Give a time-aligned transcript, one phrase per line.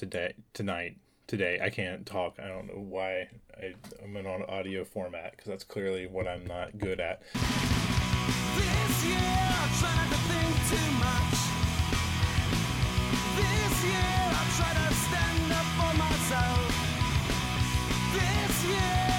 [0.00, 0.96] today, tonight,
[1.26, 1.60] today.
[1.62, 2.38] I can't talk.
[2.42, 6.46] I don't know why I, I'm in on audio format because that's clearly what I'm
[6.46, 7.20] not good at.
[7.34, 11.36] This year I tried to think too much.
[13.36, 16.64] This year I tried to stand up for myself.
[18.14, 19.09] This year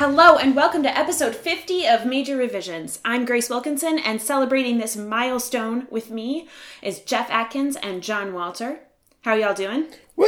[0.00, 3.00] Hello, and welcome to episode 50 of Major Revisions.
[3.04, 6.48] I'm Grace Wilkinson, and celebrating this milestone with me
[6.80, 8.80] is Jeff Atkins and John Walter.
[9.24, 9.88] How y'all doing?
[10.16, 10.26] Woo!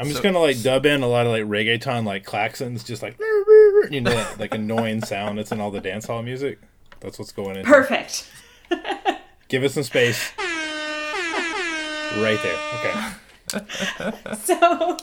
[0.00, 3.16] I'm just gonna like dub in a lot of like reggaeton like klaxons, just like
[3.88, 6.58] you know that like annoying sound that's in all the dance hall music.
[6.98, 7.64] That's what's going in.
[7.64, 8.28] Perfect.
[9.48, 10.32] Give it some space.
[12.16, 12.58] Right there.
[12.80, 14.34] Okay.
[14.42, 14.96] So,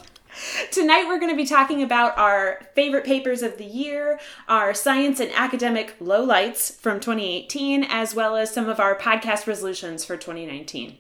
[0.72, 5.20] tonight we're going to be talking about our favorite papers of the year, our science
[5.20, 10.98] and academic lowlights from 2018, as well as some of our podcast resolutions for 2019.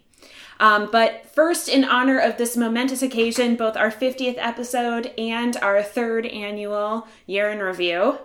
[0.60, 5.84] Um, but first, in honor of this momentous occasion, both our 50th episode and our
[5.84, 8.20] third annual year in review,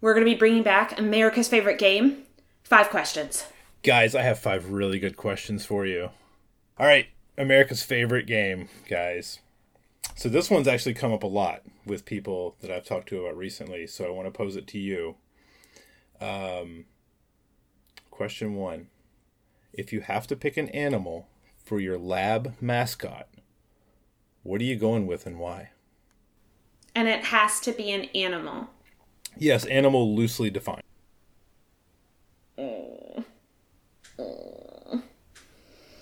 [0.00, 2.24] we're going to be bringing back America's favorite game
[2.62, 3.46] five questions.
[3.82, 6.10] Guys, I have five really good questions for you.
[6.78, 7.06] All right,
[7.38, 9.40] America's favorite game, guys.
[10.18, 13.36] So this one's actually come up a lot with people that I've talked to about
[13.36, 15.14] recently, so I want to pose it to you.
[16.20, 16.86] Um,
[18.10, 18.88] question one.
[19.72, 21.28] If you have to pick an animal
[21.64, 23.28] for your lab mascot,
[24.42, 25.70] what are you going with and why?
[26.96, 28.70] And it has to be an animal.
[29.36, 30.82] Yes, animal loosely defined.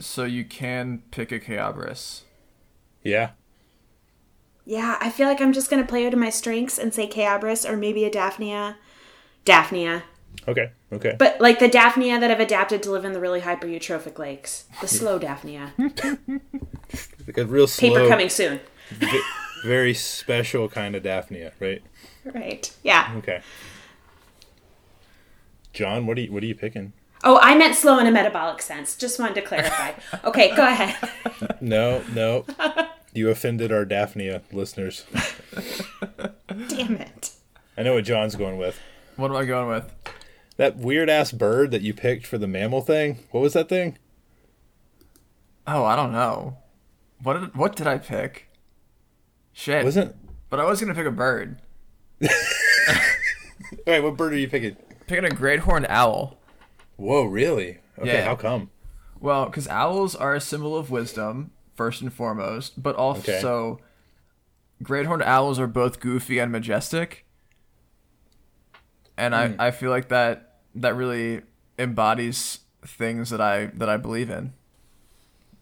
[0.00, 2.22] So you can pick a Chaoborus.
[3.02, 3.32] Yeah.
[4.68, 7.68] Yeah, I feel like I'm just going to play to my strengths and say Chaoborus
[7.68, 8.76] or maybe a Daphnia.
[9.44, 10.02] Daphnia.
[10.48, 10.72] Okay.
[10.92, 11.14] Okay.
[11.18, 14.64] But like the Daphnia that have adapted to live in the really hyper eutrophic lakes.
[14.80, 15.72] The slow Daphnia.
[15.78, 18.60] Like a real slow, Paper coming soon.
[18.90, 19.22] ve-
[19.64, 21.82] very special kind of Daphnia, right?
[22.24, 22.74] Right.
[22.82, 23.12] Yeah.
[23.18, 23.40] Okay.
[25.72, 26.92] John, what are you what are you picking?
[27.24, 28.96] Oh, I meant slow in a metabolic sense.
[28.96, 29.92] Just wanted to clarify.
[30.24, 30.96] Okay, go ahead.
[31.60, 32.44] No, no.
[33.16, 35.04] you offended our Daphnia listeners.
[36.68, 37.30] Damn it.
[37.76, 38.78] I know what John's going with.
[39.16, 39.92] What am I going with?
[40.56, 43.18] That weird ass bird that you picked for the mammal thing.
[43.30, 43.98] What was that thing?
[45.66, 46.58] Oh, I don't know.
[47.22, 48.48] What did what did I pick?
[49.52, 49.84] Shit.
[49.84, 50.14] Wasn't
[50.48, 51.60] But I was gonna pick a bird.
[52.22, 52.28] All
[53.86, 54.76] right, what bird are you picking?
[55.06, 56.38] Picking a great horned owl.
[56.96, 57.78] Whoa, really?
[57.98, 58.24] Okay, Yeah.
[58.24, 58.70] how come?
[59.20, 63.80] Well, because owls are a symbol of wisdom, first and foremost, but also
[64.82, 67.24] great horned owls are both goofy and majestic.
[69.16, 69.60] And I, hmm.
[69.60, 71.42] I feel like that that really
[71.78, 74.52] embodies things that I that I believe in.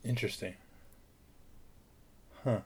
[0.05, 0.55] Interesting.
[2.43, 2.61] Huh.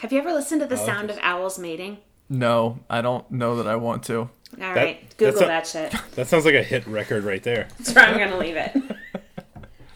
[0.00, 1.98] Have you ever listened to the like sound of owls mating?
[2.28, 4.18] No, I don't know that I want to.
[4.60, 5.94] All right, that's Google a- that shit.
[6.14, 7.68] That sounds like a hit record right there.
[7.78, 8.76] That's where I'm going to leave it.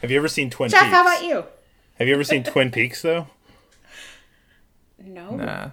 [0.01, 0.93] Have you ever seen Twin Jeff, Peaks?
[0.93, 1.45] how about you?
[1.99, 3.29] Have you ever seen Twin Peaks though?
[4.99, 5.37] No.
[5.37, 5.71] Nah.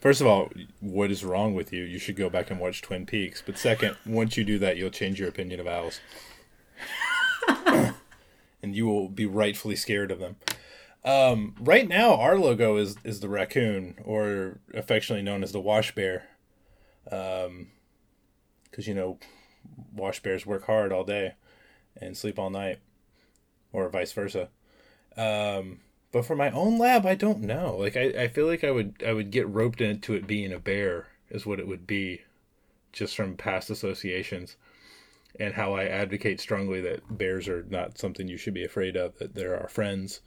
[0.00, 0.50] First of all,
[0.80, 1.82] what is wrong with you?
[1.84, 3.42] You should go back and watch Twin Peaks.
[3.44, 6.00] But second, once you do that, you'll change your opinion of owls.
[8.62, 10.36] and you will be rightfully scared of them.
[11.04, 15.94] Um, right now, our logo is, is the raccoon, or affectionately known as the wash
[15.94, 16.28] bear.
[17.04, 17.66] Because,
[18.86, 19.18] you know,
[19.94, 21.34] wash bears work hard all day
[22.00, 22.78] and sleep all night,
[23.74, 24.48] or vice versa.
[25.16, 25.80] Um,
[26.12, 27.76] but for my own lab, I don't know.
[27.76, 30.58] Like I, I feel like I would I would get roped into it being a
[30.58, 32.22] bear is what it would be,
[32.92, 34.56] just from past associations,
[35.38, 39.18] and how I advocate strongly that bears are not something you should be afraid of.
[39.18, 40.20] That they're our friends,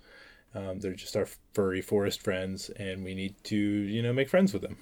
[0.54, 4.52] um, they're just our furry forest friends, and we need to you know make friends
[4.52, 4.78] with them,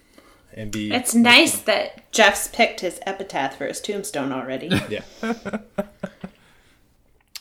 [0.53, 0.91] and be.
[0.91, 4.71] It's nice that Jeff's picked his epitaph for his tombstone already.
[4.89, 5.03] Yeah.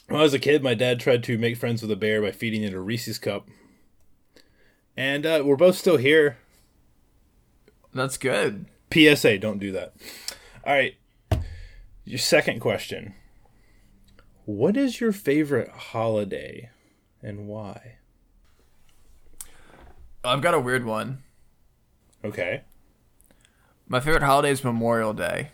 [0.08, 2.30] When I was a kid, my dad tried to make friends with a bear by
[2.30, 3.48] feeding it a Reese's cup.
[4.96, 6.38] And uh, we're both still here.
[7.92, 8.66] That's good.
[8.92, 9.94] PSA, don't do that.
[10.64, 10.94] All right.
[12.04, 13.14] Your second question
[14.44, 16.70] What is your favorite holiday
[17.22, 17.96] and why?
[20.22, 21.22] I've got a weird one.
[22.24, 22.62] Okay.
[23.88, 25.50] My favorite holiday is Memorial Day.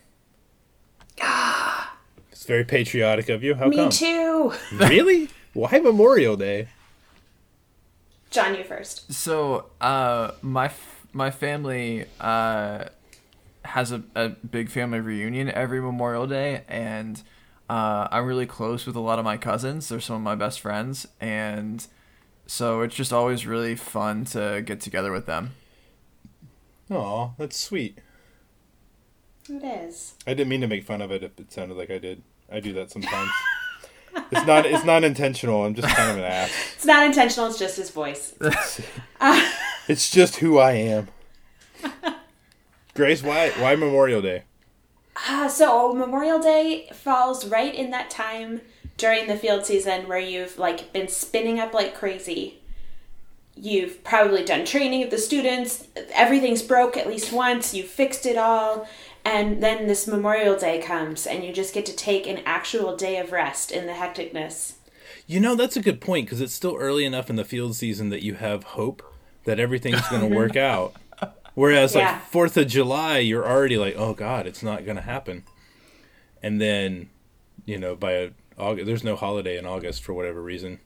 [2.41, 3.55] It's very patriotic of you.
[3.55, 3.91] How Me come?
[3.91, 4.55] too.
[4.73, 5.29] Really?
[5.53, 6.69] Why Memorial Day?
[8.31, 9.13] John, you first.
[9.13, 12.85] So, uh, my f- my family uh,
[13.67, 17.23] has a, a big family reunion every Memorial Day, and
[17.69, 19.91] uh, I'm really close with a lot of my cousins.
[19.91, 21.87] They're some of my best friends, and
[22.47, 25.57] so it's just always really fun to get together with them.
[26.91, 27.99] Aw, that's sweet.
[29.51, 30.15] It is.
[30.27, 32.23] I didn't mean to make fun of it if it sounded like I did.
[32.51, 33.31] I do that sometimes.
[34.33, 35.65] it's not it's not intentional.
[35.65, 36.51] I'm just kind of an ass.
[36.75, 37.47] It's not intentional.
[37.49, 38.35] It's just his voice.
[39.89, 41.09] It's just who I am.
[42.95, 44.45] Grace, why why Memorial Day?
[45.29, 48.61] Uh, so Memorial Day falls right in that time
[48.97, 52.61] during the field season where you've like been spinning up like crazy.
[53.57, 55.89] You've probably done training of the students.
[56.15, 57.75] Everything's broke at least once.
[57.75, 58.87] You've fixed it all.
[59.31, 63.17] And then this Memorial Day comes and you just get to take an actual day
[63.17, 64.73] of rest in the hecticness.
[65.29, 68.09] You know, that's a good point because it's still early enough in the field season
[68.09, 69.05] that you have hope
[69.45, 70.97] that everything's going to work out.
[71.55, 72.13] Whereas, Yeah.
[72.13, 75.45] like, 4th of July, you're already like, oh, God, it's not going to happen.
[76.43, 77.09] And then,
[77.65, 80.81] you know, by August, there's no holiday in August for whatever reason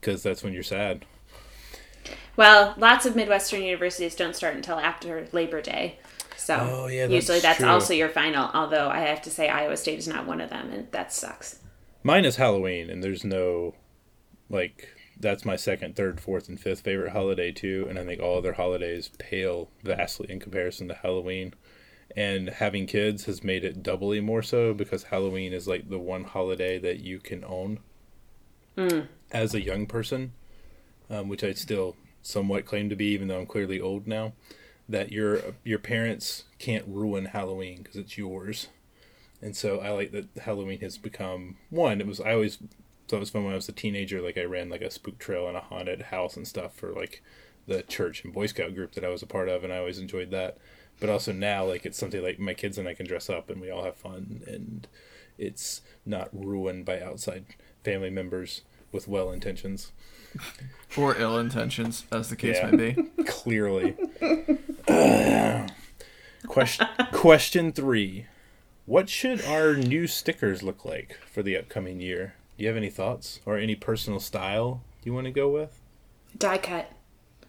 [0.00, 1.04] because that's when you're sad.
[2.36, 5.98] Well, lots of Midwestern universities don't start until after Labor Day.
[6.36, 7.68] So Oh, yeah, that's usually that's true.
[7.68, 10.70] also your final, although I have to say Iowa State is not one of them,
[10.70, 11.60] and that sucks.
[12.02, 13.74] Mine is Halloween, and there's no,
[14.48, 14.88] like,
[15.18, 17.86] that's my second, third, fourth, and fifth favorite holiday, too.
[17.88, 21.54] And I think all other holidays pale vastly in comparison to Halloween.
[22.16, 26.24] And having kids has made it doubly more so because Halloween is like the one
[26.24, 27.80] holiday that you can own
[29.32, 30.32] as a young person,
[31.10, 34.32] um, which I still somewhat claim to be, even though I'm clearly old now.
[34.88, 38.68] That your your parents can't ruin Halloween because it's yours.
[39.42, 42.00] And so I like that Halloween has become one.
[42.00, 42.58] It was I always
[43.08, 44.20] thought it was fun when I was a teenager.
[44.20, 47.22] Like I ran like a spook trail and a haunted house and stuff for like
[47.66, 49.98] the church and Boy Scout group that I was a part of, and I always
[49.98, 50.58] enjoyed that.
[50.98, 53.60] But also now, like it's something like my kids and I can dress up and
[53.60, 54.86] we all have fun, and
[55.36, 57.44] it's not ruined by outside
[57.84, 58.62] family members
[58.92, 59.92] with well intentions.
[60.96, 62.70] Or ill intentions, as the case Yeah.
[62.70, 63.02] may be.
[63.26, 63.96] Clearly.
[66.46, 68.26] question question three.
[68.86, 72.34] What should our new stickers look like for the upcoming year?
[72.56, 75.78] Do you have any thoughts or any personal style you want to go with?
[76.38, 76.90] Die cut.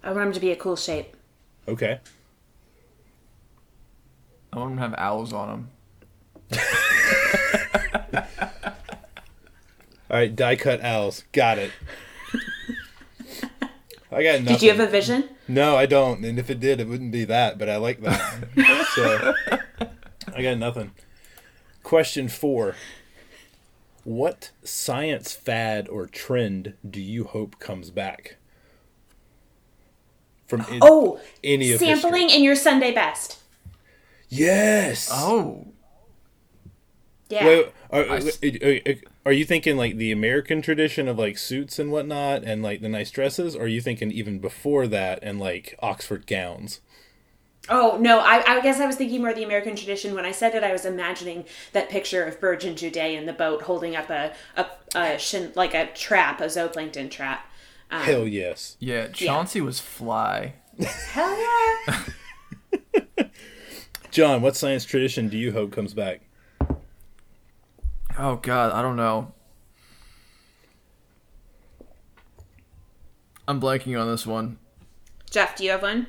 [0.03, 1.15] I want them to be a cool shape.
[1.67, 1.99] Okay.
[4.51, 5.47] I want them to have owls on
[6.49, 6.57] them.
[10.09, 11.23] All right, die cut owls.
[11.33, 11.71] Got it.
[14.11, 14.45] I got nothing.
[14.45, 15.29] Did you have a vision?
[15.47, 16.23] No, I don't.
[16.23, 17.57] And if it did, it wouldn't be that.
[17.57, 18.47] But I like that.
[18.95, 19.33] so
[20.33, 20.91] I got nothing.
[21.83, 22.75] Question four:
[24.03, 28.37] What science fad or trend do you hope comes back?
[30.47, 32.37] From in- Oh, any of sampling history?
[32.37, 33.39] in your Sunday best.
[34.29, 35.09] Yes.
[35.11, 35.67] Oh,
[37.29, 37.45] Yeah.
[37.45, 38.93] Wait, are, uh, I s- uh, uh,
[39.27, 42.81] are- are you thinking like the American tradition of like suits and whatnot, and like
[42.81, 43.55] the nice dresses?
[43.55, 46.79] Or are you thinking even before that and like Oxford gowns?
[47.69, 50.15] Oh no, I, I guess I was thinking more of the American tradition.
[50.15, 51.43] When I said it, I was imagining
[51.73, 54.65] that picture of Birge and Juday in the boat holding up a a,
[54.95, 57.45] a shin, like a trap, a zooplankton trap.
[57.91, 58.77] Um, Hell yes.
[58.79, 59.07] yeah.
[59.09, 60.53] Chauncey was fly.
[60.79, 62.03] Hell yeah!
[64.11, 66.21] John, what science tradition do you hope comes back?
[68.17, 69.33] Oh God, I don't know.
[73.47, 74.57] I'm blanking on this one.
[75.29, 76.07] Jeff, do you have one?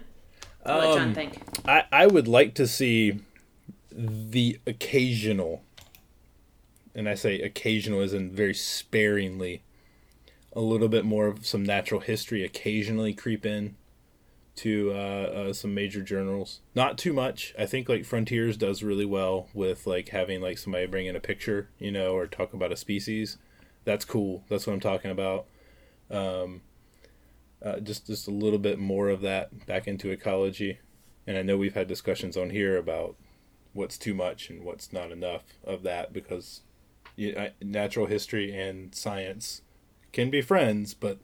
[0.64, 1.38] I'll let John Um, think.
[1.66, 3.20] I, I would like to see
[3.92, 5.62] the occasional,
[6.94, 9.62] and I say occasional as in very sparingly,
[10.52, 13.76] a little bit more of some natural history occasionally creep in
[14.58, 16.60] to uh, uh, some major journals.
[16.74, 17.54] Not too much.
[17.58, 21.20] I think like Frontiers does really well with like having like somebody bring in a
[21.20, 23.38] picture, you know, or talk about a species.
[23.84, 24.44] That's cool.
[24.48, 25.46] That's what I'm talking about.
[26.10, 26.62] Um,
[27.64, 30.78] uh, just just a little bit more of that back into ecology.
[31.26, 33.16] And I know we've had discussions on here about
[33.72, 36.62] what's too much and what's not enough of that because
[37.16, 39.62] you natural history and science
[40.12, 41.18] can be friends, but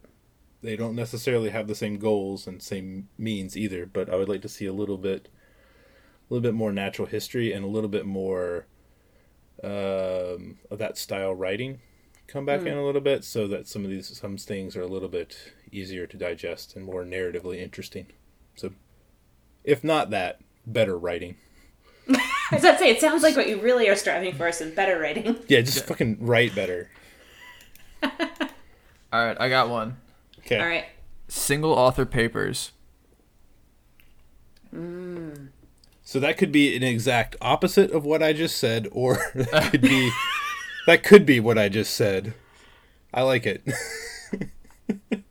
[0.65, 3.85] they don't necessarily have the same goals and same means either.
[3.85, 7.53] But I would like to see a little bit, a little bit more natural history
[7.53, 8.67] and a little bit more
[9.63, 11.81] um, of that style writing
[12.27, 14.87] come back in a little bit, so that some of these some things are a
[14.87, 18.07] little bit easier to digest and more narratively interesting.
[18.57, 18.71] So,
[19.63, 21.37] if not that, better writing.
[22.09, 22.17] I
[22.53, 24.75] was about to say, it sounds like what you really are striving for is some
[24.75, 25.37] better writing.
[25.49, 26.91] Yeah, just fucking write better.
[28.03, 28.11] All
[29.13, 29.99] right, I got one.
[30.45, 30.59] Okay.
[30.59, 30.87] All right.
[31.29, 32.73] Single author papers.
[34.73, 39.81] So that could be an exact opposite of what I just said, or that could
[39.81, 40.11] be
[40.87, 42.35] that could be what I just said.
[43.13, 43.63] I like it.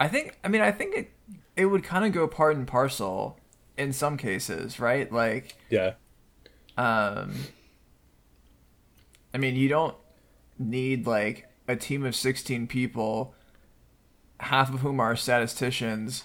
[0.00, 0.38] I think.
[0.42, 1.10] I mean, I think it
[1.56, 3.38] it would kind of go part and parcel
[3.76, 5.12] in some cases, right?
[5.12, 5.94] Like, yeah.
[6.76, 7.34] um,
[9.34, 9.96] I mean, you don't
[10.58, 13.34] need like a team of sixteen people,
[14.40, 16.24] half of whom are statisticians,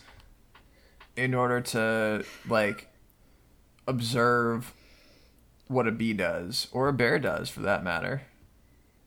[1.15, 2.87] in order to like
[3.87, 4.73] observe
[5.67, 8.21] what a bee does or a bear does, for that matter,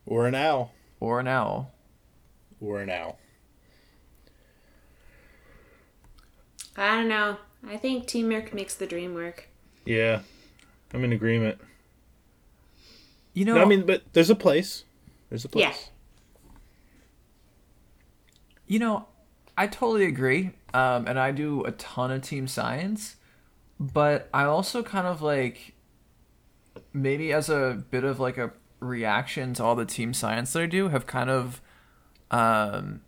[0.06, 0.72] Or an owl.
[0.98, 1.72] or an owl.
[2.60, 3.18] Or an owl.
[6.76, 7.36] I don't know.
[7.66, 9.48] I think teamwork makes the dream work.
[9.84, 10.20] Yeah.
[10.92, 11.58] I'm in agreement.
[13.34, 14.84] You know, No, I mean, but there's a place.
[15.28, 15.90] There's a place.
[18.70, 18.74] Yeah.
[18.74, 19.06] You know,
[19.56, 20.52] I totally agree.
[20.72, 23.16] Um, and I do a ton of team science,
[23.78, 25.74] but I also kind of like
[26.92, 30.66] maybe as a bit of like a reaction to all the team science that I
[30.66, 31.60] do, have kind of
[32.30, 33.00] um,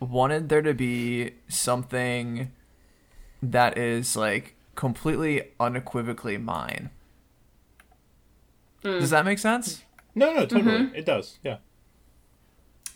[0.00, 2.50] wanted there to be something
[3.42, 6.90] that is like completely unequivocally mine.
[8.82, 9.84] Does that make sense?
[10.14, 10.90] No, no, totally.
[10.94, 11.38] It does.
[11.44, 11.58] Yeah.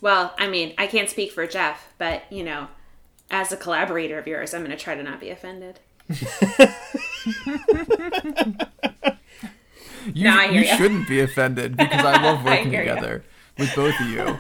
[0.01, 2.69] Well, I mean, I can't speak for Jeff, but you know,
[3.31, 5.81] as a collaborator of yours, I'm going to try to not be offended.
[10.15, 10.77] You, No, I hear you ya.
[10.77, 12.95] shouldn't be offended because I love working hear ya.
[12.95, 13.25] together
[13.59, 14.21] with both of you.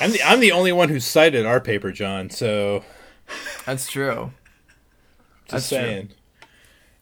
[0.00, 2.30] I'm the I'm the only one who cited our paper, John.
[2.30, 2.82] So
[3.66, 4.32] That's true.
[5.48, 6.08] just That's true.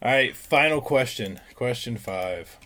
[0.03, 1.39] All right, final question.
[1.55, 2.57] Question five.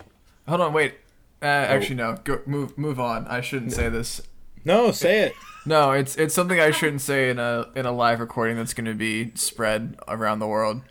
[0.47, 0.95] Hold on, wait.
[1.43, 1.49] Uh, Oh.
[1.75, 2.17] actually, no.
[2.23, 3.27] Go move move on.
[3.27, 4.21] I shouldn't say this.
[4.63, 5.33] No, say it.
[5.65, 8.85] No, it's it's something I shouldn't say in a in a live recording that's going
[8.85, 10.81] to be spread around the world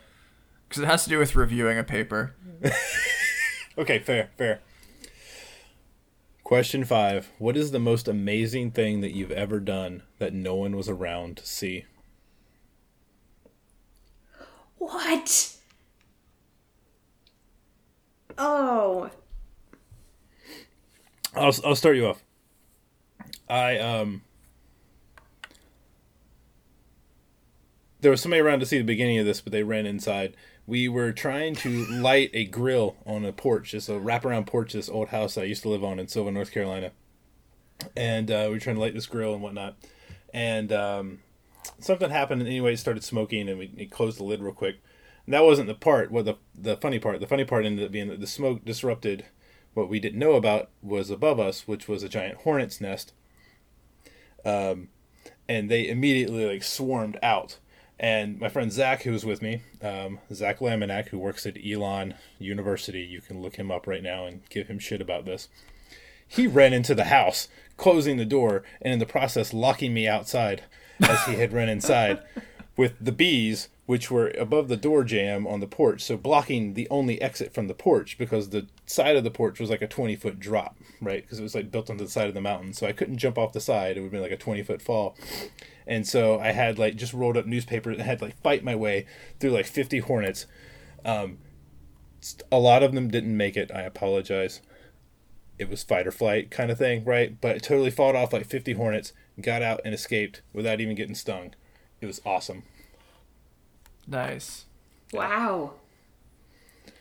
[0.69, 2.35] because it has to do with reviewing a paper.
[3.79, 4.61] Okay, fair, fair.
[6.45, 7.31] Question five.
[7.39, 11.39] What is the most amazing thing that you've ever done that no one was around
[11.39, 11.87] to see?
[14.77, 15.57] What?
[18.37, 19.11] Oh,
[21.35, 22.23] I'll I'll start you off.
[23.49, 24.23] I um
[28.01, 30.37] there was somebody around to see the beginning of this, but they ran inside.
[30.67, 34.89] We were trying to light a grill on a porch, just a wraparound porch, this
[34.89, 36.91] old house I used to live on in Sylva, North Carolina.
[37.97, 39.77] And uh, we were trying to light this grill and whatnot.
[40.35, 41.21] And um,
[41.79, 44.81] something happened, and anyway, it started smoking, and we it closed the lid real quick.
[45.27, 46.11] And that wasn't the part.
[46.11, 47.21] Well, the the funny part.
[47.21, 49.27] The funny part ended up being that the smoke disrupted
[49.75, 53.13] what we didn't know about was above us, which was a giant hornet's nest.
[54.45, 54.89] Um,
[55.49, 57.59] and they immediately like swarmed out.
[57.99, 62.15] And my friend Zach, who was with me, um, Zach Laminack, who works at Elon
[62.39, 65.49] University, you can look him up right now and give him shit about this.
[66.27, 70.65] He ran into the house, closing the door, and in the process locking me outside
[71.01, 72.21] as he had run inside
[72.77, 76.89] with the bees, which were above the door jamb on the porch, so blocking the
[76.89, 80.15] only exit from the porch because the side of the porch was like a 20
[80.17, 81.23] foot drop, right?
[81.23, 82.73] Because it was like built onto the side of the mountain.
[82.73, 83.97] So I couldn't jump off the side.
[83.97, 85.17] It would be like a 20 foot fall.
[85.87, 89.07] And so I had like just rolled up newspapers and had like fight my way
[89.41, 90.47] through like 50 hornets.
[91.05, 91.39] Um,
[92.53, 93.73] a lot of them didn't make it.
[93.75, 94.61] I apologize.
[95.59, 97.41] It was fight or flight kind of thing, right?
[97.41, 101.17] But it totally fought off like 50 hornets, got out and escaped without even getting
[101.17, 101.55] stung.
[102.01, 102.63] It was awesome.
[104.07, 104.65] Nice.
[105.13, 105.73] wow.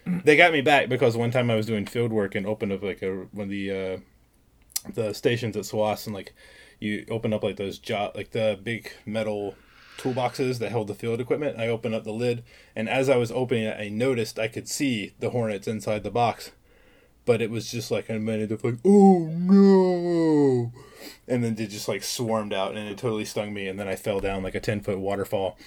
[0.06, 2.84] they got me back because one time I was doing field work and opened up
[2.84, 3.98] like a one of the uh,
[4.94, 6.34] the stations at SWAS and like
[6.80, 9.56] you open up like those jo- like the big metal
[9.98, 11.60] toolboxes that held the field equipment.
[11.60, 12.44] I opened up the lid
[12.76, 16.10] and as I was opening it, I noticed I could see the hornets inside the
[16.12, 16.52] box,
[17.26, 20.72] but it was just like a minute of like oh no,
[21.28, 23.96] and then they just like swarmed out and it totally stung me and then I
[23.96, 25.58] fell down like a ten foot waterfall.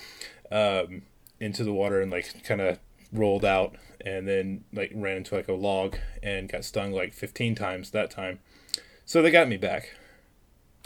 [0.50, 1.02] Um,
[1.40, 2.78] into the water and like kind of
[3.12, 7.54] rolled out and then like ran into like a log and got stung like 15
[7.54, 8.38] times that time.
[9.04, 9.94] So they got me back.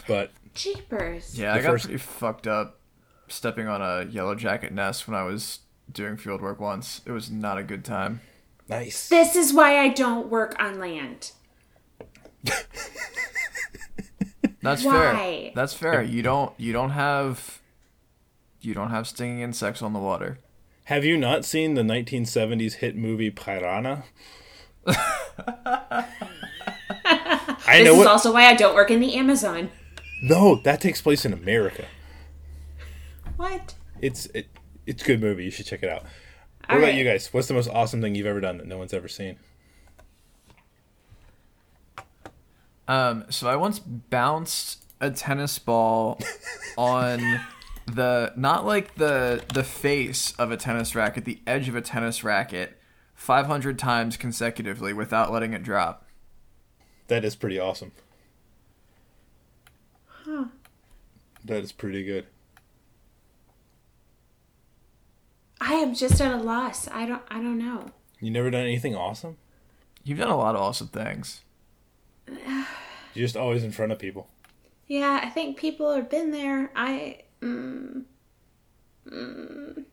[0.07, 1.33] But Yeah, Jeepers.
[1.33, 2.79] The I got first- pretty fucked up
[3.27, 5.59] stepping on a yellow jacket nest when I was
[5.91, 7.01] doing field work once.
[7.05, 8.21] It was not a good time.
[8.67, 9.09] nice.
[9.09, 11.31] This is why I don't work on land.
[14.61, 14.91] That's Why?
[14.93, 15.51] fair.
[15.55, 16.01] That's fair.
[16.03, 17.61] You don't you don't have
[18.61, 20.39] you don't have stinging insects on the water.
[20.85, 24.03] Have you not seen the 1970s hit movie Piranha?
[24.87, 26.05] I
[27.67, 28.07] This know is what.
[28.07, 29.69] also why I don't work in the Amazon.
[30.23, 31.85] no, that takes place in America.
[33.37, 33.75] What?
[34.01, 34.47] It's it,
[34.85, 35.45] it's a good movie.
[35.45, 36.03] You should check it out.
[36.03, 36.95] What All about right.
[36.95, 37.27] you guys?
[37.33, 39.37] What's the most awesome thing you've ever done that no one's ever seen?
[42.87, 46.19] Um, so I once bounced a tennis ball
[46.77, 47.19] on
[47.95, 52.23] the not like the the face of a tennis racket, the edge of a tennis
[52.23, 52.77] racket,
[53.15, 56.05] 500 times consecutively without letting it drop.
[57.07, 57.91] That is pretty awesome.
[60.05, 60.45] Huh.
[61.43, 62.27] That is pretty good.
[65.61, 66.87] I am just at a loss.
[66.87, 67.21] I don't.
[67.29, 67.91] I don't know.
[68.19, 69.37] You never done anything awesome?
[70.03, 71.41] You've done a lot of awesome things.
[72.27, 74.29] You're just always in front of people.
[74.87, 76.71] Yeah, I think people have been there.
[76.75, 77.23] I.
[77.41, 78.03] Mm,
[79.07, 79.83] mm,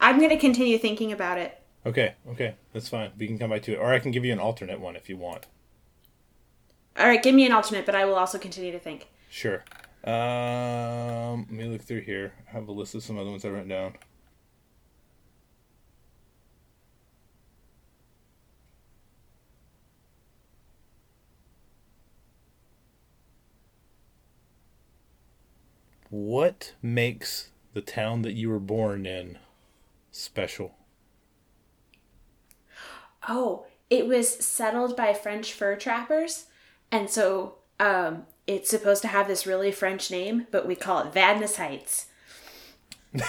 [0.00, 1.58] I'm gonna continue thinking about it.
[1.84, 3.10] Okay, okay, that's fine.
[3.18, 5.08] We can come back to it, or I can give you an alternate one if
[5.08, 5.46] you want.
[6.98, 9.08] All right, give me an alternate, but I will also continue to think.
[9.30, 9.64] Sure.
[10.04, 12.34] Um, let me look through here.
[12.48, 13.94] I have a list of some other ones I wrote down.
[26.12, 29.38] What makes the town that you were born in
[30.10, 30.74] special?
[33.26, 36.48] Oh, it was settled by French fur trappers,
[36.90, 41.14] and so um, it's supposed to have this really French name, but we call it
[41.14, 42.08] Vadnais Heights.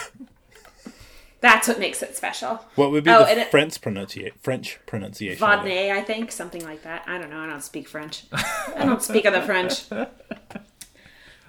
[1.40, 2.66] That's what makes it special.
[2.74, 4.36] What would be Oh, the and it- French pronunciation?
[4.42, 4.78] French?
[4.86, 7.04] Vadnais, I think, something like that.
[7.06, 7.40] I don't know.
[7.40, 8.24] I don't speak French.
[8.30, 9.84] I don't speak of the French.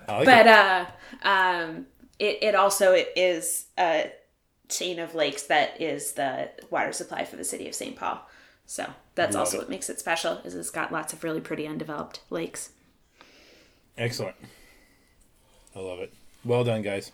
[0.08, 0.48] Like But it.
[0.48, 0.86] uh,
[1.28, 1.86] um,
[2.20, 4.12] it it also is a
[4.70, 7.96] chain of lakes that is the water supply for the city of St.
[7.96, 8.28] Paul.
[8.66, 8.86] So
[9.16, 9.62] that's Love also it.
[9.62, 10.40] what makes it special.
[10.44, 12.72] Is it's got lots of really pretty undeveloped lakes.
[13.98, 14.36] Excellent.
[15.76, 16.14] I love it.
[16.44, 17.12] Well done, guys.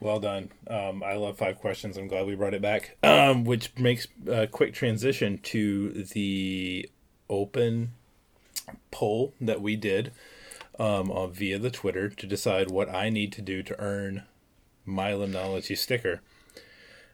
[0.00, 0.50] Well done.
[0.68, 1.96] Um, I love five questions.
[1.96, 2.96] I'm glad we brought it back.
[3.04, 6.88] Um, which makes a quick transition to the
[7.30, 7.92] open
[8.90, 10.12] poll that we did
[10.78, 14.24] um, on, via the Twitter to decide what I need to do to earn
[14.84, 16.20] my Limnology sticker.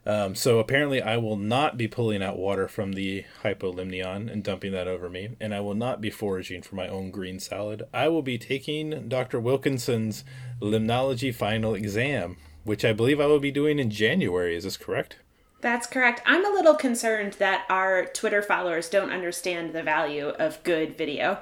[0.06, 4.72] Um, so apparently, I will not be pulling out water from the hypolimnion and dumping
[4.72, 7.82] that over me, and I will not be foraging for my own green salad.
[7.92, 9.38] I will be taking Dr.
[9.38, 10.24] Wilkinson's
[10.62, 14.56] limnology final exam, which I believe I will be doing in January.
[14.56, 15.18] Is this correct?
[15.60, 16.22] That's correct.
[16.24, 21.40] I'm a little concerned that our Twitter followers don't understand the value of good video.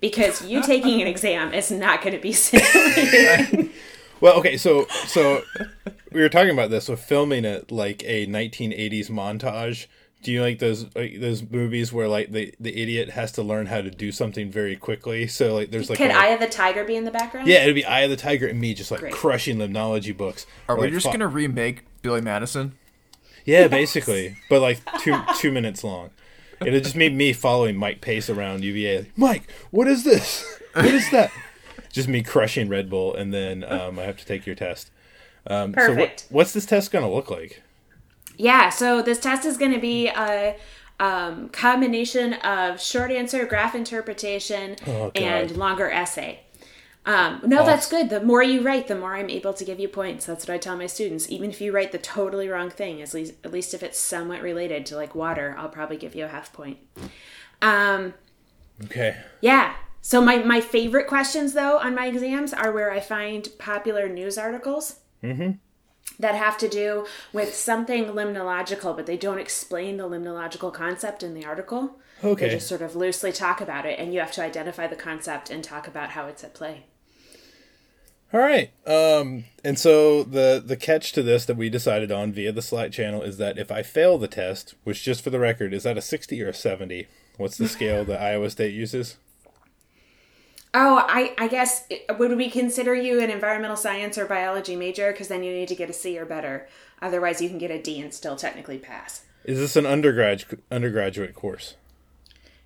[0.00, 3.70] Because you taking an exam is not going to be simulated.
[4.18, 5.42] Well, okay, so so
[6.10, 9.88] we were talking about this with filming it like a 1980s montage.
[10.22, 13.66] Do you like those like those movies where like the the idiot has to learn
[13.66, 15.26] how to do something very quickly?
[15.26, 17.46] So like there's like Could a- Eye of the Tiger be in the background?
[17.46, 19.12] Yeah, it'd be Eye of the Tiger and me just like Great.
[19.12, 20.46] crushing limnology books.
[20.66, 22.72] Are Or, we like, just fu- gonna remake Billy Madison?
[23.44, 26.08] Yeah, basically, but like two two minutes long.
[26.60, 28.98] It'll just made me following Mike Pace around UVA.
[28.98, 30.60] Like, Mike, what is this?
[30.74, 31.30] What is that?
[31.92, 34.90] just me crushing Red Bull, and then um, I have to take your test.
[35.46, 36.26] Um, So Perfect.
[36.28, 37.62] what, what's this test gonna look like?
[38.36, 40.56] Yeah, so this test is going to be a
[41.00, 46.40] um, combination of short answer, graph interpretation, Oh, and longer essay.
[47.06, 48.10] Um, no, that's good.
[48.10, 50.26] The more you write, the more I'm able to give you points.
[50.26, 51.30] That's what I tell my students.
[51.30, 54.42] Even if you write the totally wrong thing, at least at least if it's somewhat
[54.42, 56.78] related to like water, I'll probably give you a half point.
[57.62, 58.14] Um,
[58.84, 59.16] Okay.
[59.40, 59.76] yeah.
[60.02, 64.36] So my my favorite questions though on my exams are where I find popular news
[64.36, 65.00] articles
[66.18, 71.34] that have to do with something limnological, but they don't explain the limnological concept in
[71.34, 71.98] the article.
[72.24, 72.48] Okay.
[72.48, 75.50] They just sort of loosely talk about it, and you have to identify the concept
[75.50, 76.84] and talk about how it's at play.
[78.36, 78.70] All right.
[78.86, 82.92] Um, and so the the catch to this that we decided on via the Slack
[82.92, 85.96] channel is that if I fail the test, which just for the record is that
[85.96, 87.06] a sixty or a seventy?
[87.38, 89.16] What's the scale that Iowa State uses?
[90.74, 95.12] Oh, I, I guess would we consider you an environmental science or biology major?
[95.12, 96.68] Because then you need to get a C or better.
[97.00, 99.24] Otherwise, you can get a D and still technically pass.
[99.44, 101.76] Is this an undergrad undergraduate course?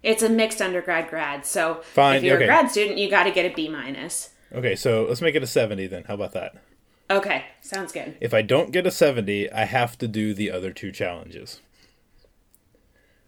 [0.03, 1.47] It's a mixed undergrad grad.
[1.47, 2.47] So Fine, if you're okay.
[2.47, 4.31] a grad student, you got to get a B minus.
[4.53, 6.05] Okay, so let's make it a seventy then.
[6.05, 6.55] How about that?
[7.11, 8.17] Okay, sounds good.
[8.21, 11.61] If I don't get a seventy, I have to do the other two challenges,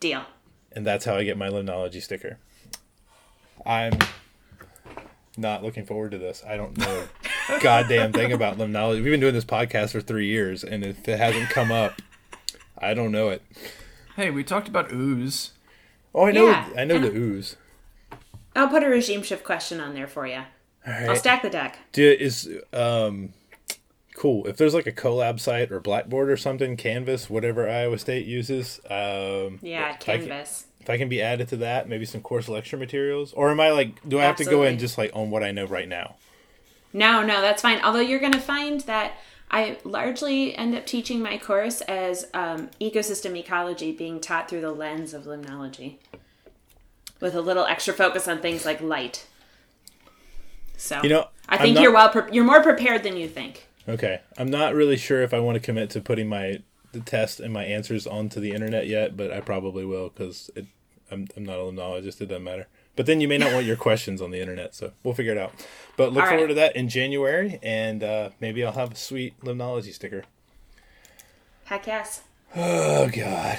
[0.01, 0.25] Deal.
[0.73, 2.39] and that's how I get my limnology sticker.
[3.65, 3.99] I'm
[5.37, 6.43] not looking forward to this.
[6.47, 7.05] I don't know
[7.49, 8.97] a goddamn thing about limnology.
[8.97, 12.01] We've been doing this podcast for three years, and if it hasn't come up,
[12.79, 13.43] I don't know it.
[14.17, 15.53] Hey, we talked about ooze.
[16.15, 16.47] Oh, I know.
[16.49, 17.57] Yeah, I know and- the ooze.
[18.55, 20.43] I'll put a regime shift question on there for you.
[20.87, 21.79] All I'll stack the deck.
[21.93, 23.31] Do, is um,
[24.17, 24.47] cool.
[24.47, 28.81] If there's like a collab site or Blackboard or something, Canvas, whatever Iowa State uses,
[28.91, 30.67] um, Yeah, if I can- Canvas.
[30.81, 33.71] if I can be added to that, maybe some course lecture materials, or am I
[33.71, 34.77] like, do I have to go in Absolutely.
[34.79, 36.17] just like on what I know right now?
[36.93, 37.81] No, no, that's fine.
[37.83, 39.13] Although you're going to find that
[39.51, 44.73] I largely end up teaching my course as um, ecosystem ecology being taught through the
[44.73, 45.97] lens of limnology
[47.21, 49.27] with a little extra focus on things like light.
[50.83, 53.69] So, You know, I think not- you're well, pre- you're more prepared than you think.
[53.89, 57.39] Okay, I'm not really sure if I want to commit to putting my the test
[57.41, 60.67] and my answers onto the internet yet, but I probably will because it.
[61.11, 62.21] I'm, I'm not a limnologist.
[62.21, 62.67] It doesn't matter.
[62.97, 65.39] But then you may not want your questions on the internet, so we'll figure it
[65.39, 65.53] out.
[65.97, 66.37] But look All right.
[66.37, 70.25] forward to that in January, and uh, maybe I'll have a sweet limnology sticker.
[71.65, 72.23] Heck yes.
[72.57, 73.59] Oh God,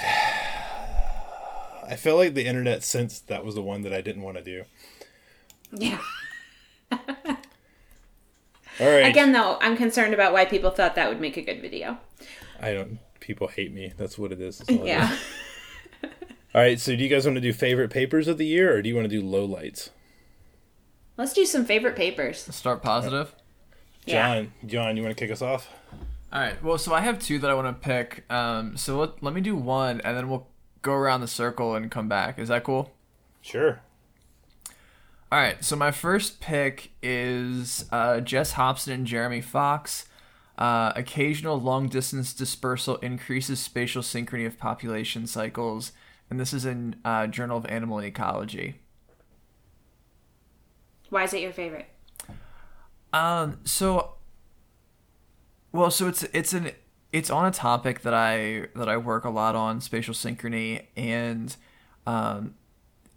[1.88, 4.42] I feel like the internet sensed that was the one that I didn't want to
[4.44, 4.64] do.
[5.72, 5.98] Yeah.
[8.80, 11.60] All right, Again, though, I'm concerned about why people thought that would make a good
[11.60, 11.98] video.
[12.60, 12.98] I don't.
[13.20, 13.92] People hate me.
[13.96, 14.58] That's what it is.
[14.58, 14.86] That's all it is.
[14.88, 15.16] Yeah.
[16.54, 16.80] All right.
[16.80, 18.94] So, do you guys want to do favorite papers of the year, or do you
[18.96, 19.90] want to do lowlights?
[21.16, 22.44] Let's do some favorite papers.
[22.48, 23.34] Let's start positive.
[24.06, 24.34] Yeah.
[24.34, 25.68] John, John, you want to kick us off?
[26.32, 26.60] All right.
[26.62, 28.24] Well, so I have two that I want to pick.
[28.28, 30.48] Um, so let, let me do one, and then we'll
[30.82, 32.38] go around the circle and come back.
[32.40, 32.92] Is that cool?
[33.40, 33.80] Sure.
[35.34, 35.64] All right.
[35.64, 40.06] So my first pick is uh, Jess Hopson and Jeremy Fox.
[40.56, 45.90] Uh, occasional long distance dispersal increases spatial synchrony of population cycles,
[46.30, 48.76] and this is in uh, Journal of Animal Ecology.
[51.10, 51.86] Why is it your favorite?
[53.12, 53.58] Um.
[53.64, 54.14] So.
[55.72, 56.70] Well, so it's it's an
[57.10, 61.56] it's on a topic that I that I work a lot on spatial synchrony, and
[62.06, 62.54] um,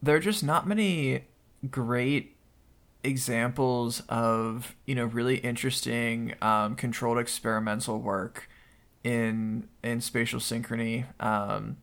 [0.01, 1.25] there are just not many
[1.71, 2.35] great
[3.03, 8.49] examples of you know really interesting um, controlled experimental work
[9.03, 11.05] in in spatial synchrony.
[11.21, 11.77] Um,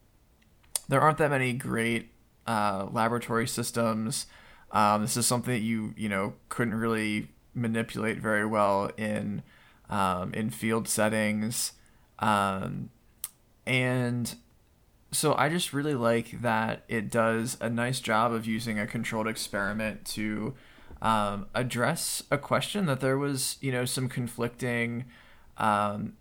[0.88, 2.10] there aren't that many great
[2.46, 4.26] uh, laboratory systems.
[4.70, 9.42] Um, this is something that you you know couldn't really manipulate very well in
[9.88, 11.72] um, in field settings,
[12.18, 12.90] um,
[13.66, 14.34] and
[15.14, 19.28] so I just really like that it does a nice job of using a controlled
[19.28, 20.54] experiment to
[21.00, 25.04] um, address a question that there was you know some conflicting
[25.56, 26.14] um,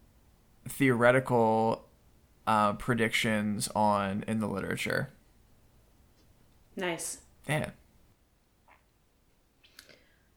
[0.68, 1.88] theoretical
[2.46, 5.10] uh, predictions on in the literature.
[6.76, 7.20] Nice.
[7.48, 7.72] Yeah.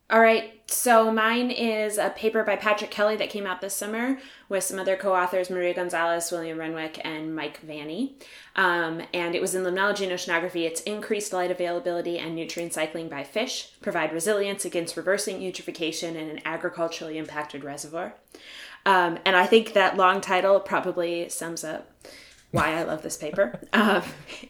[0.08, 4.18] All right, so mine is a paper by Patrick Kelly that came out this summer
[4.48, 8.14] with some other co authors, Maria Gonzalez, William Renwick, and Mike Vanni.
[8.54, 10.64] Um, and it was in Limnology and Oceanography.
[10.64, 16.30] It's increased light availability and nutrient cycling by fish provide resilience against reversing eutrophication in
[16.30, 18.14] an agriculturally impacted reservoir.
[18.84, 21.90] Um, and I think that long title probably sums up
[22.52, 23.60] why I love this paper.
[23.72, 24.02] Um,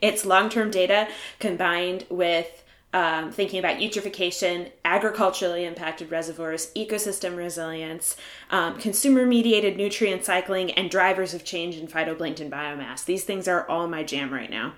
[0.02, 1.08] it's long term data
[1.40, 2.62] combined with
[2.96, 8.16] um, thinking about eutrophication, agriculturally impacted reservoirs, ecosystem resilience,
[8.50, 13.04] um, consumer mediated nutrient cycling, and drivers of change in phytoplankton biomass.
[13.04, 14.72] These things are all my jam right now.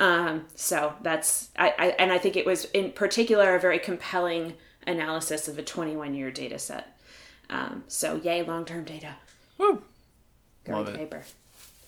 [0.00, 4.54] Um, so that's, I, I, and I think it was in particular a very compelling
[4.84, 6.98] analysis of a 21 year data set.
[7.48, 9.14] Um, so, yay, long term data.
[9.58, 9.80] Woo.
[10.64, 11.22] Great paper.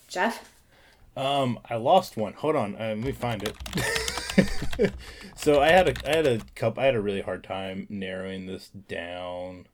[0.07, 0.49] Jeff?
[1.17, 2.31] Um, I lost one.
[2.33, 3.57] Hold on, uh, let me find it.
[5.35, 6.81] so I had a I had a couple.
[6.81, 9.67] I had a really hard time narrowing this down,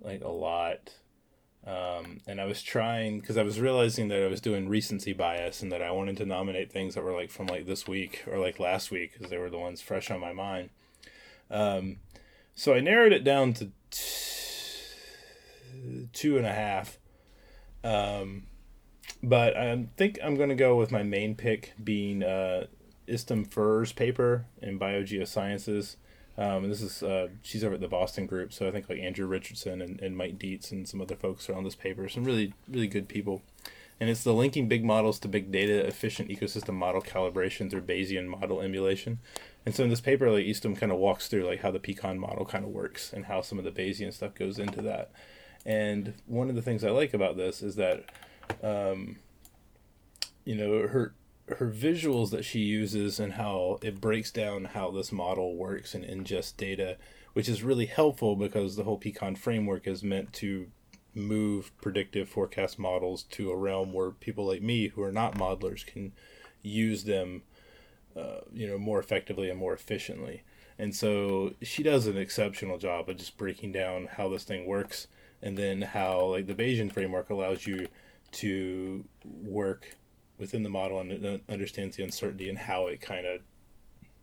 [0.00, 0.94] like a lot.
[1.66, 5.60] Um, and I was trying because I was realizing that I was doing recency bias
[5.60, 8.38] and that I wanted to nominate things that were like from like this week or
[8.38, 10.70] like last week because they were the ones fresh on my mind.
[11.50, 11.96] Um,
[12.54, 14.00] so I narrowed it down to t-
[16.12, 16.98] two and a half.
[17.84, 18.44] Um,
[19.22, 22.66] but I think I'm going to go with my main pick being uh,
[23.08, 25.96] Istem Fer's paper in Biogeosciences.
[26.36, 29.00] Um, and this is uh, she's over at the Boston group, so I think like
[29.00, 32.08] Andrew Richardson and, and Mike Dietze and some other folks are on this paper.
[32.08, 33.42] Some really really good people,
[33.98, 38.28] and it's the linking big models to big data efficient ecosystem model calibration through Bayesian
[38.28, 39.18] model emulation.
[39.66, 42.18] And so in this paper, like Istem kind of walks through like how the PEcAn
[42.18, 45.10] model kind of works and how some of the Bayesian stuff goes into that.
[45.66, 48.04] And one of the things I like about this is that
[48.62, 49.16] um,
[50.44, 51.14] you know her
[51.56, 56.04] her visuals that she uses and how it breaks down how this model works and
[56.04, 56.96] ingest data,
[57.32, 60.68] which is really helpful because the whole PEcAn framework is meant to
[61.14, 65.84] move predictive forecast models to a realm where people like me who are not modelers
[65.84, 66.12] can
[66.62, 67.42] use them
[68.16, 70.42] uh, you know more effectively and more efficiently.
[70.78, 75.08] And so she does an exceptional job of just breaking down how this thing works
[75.42, 77.88] and then how like the Bayesian framework allows you
[78.30, 79.96] to work
[80.38, 83.40] within the model and understands the uncertainty and how it kind of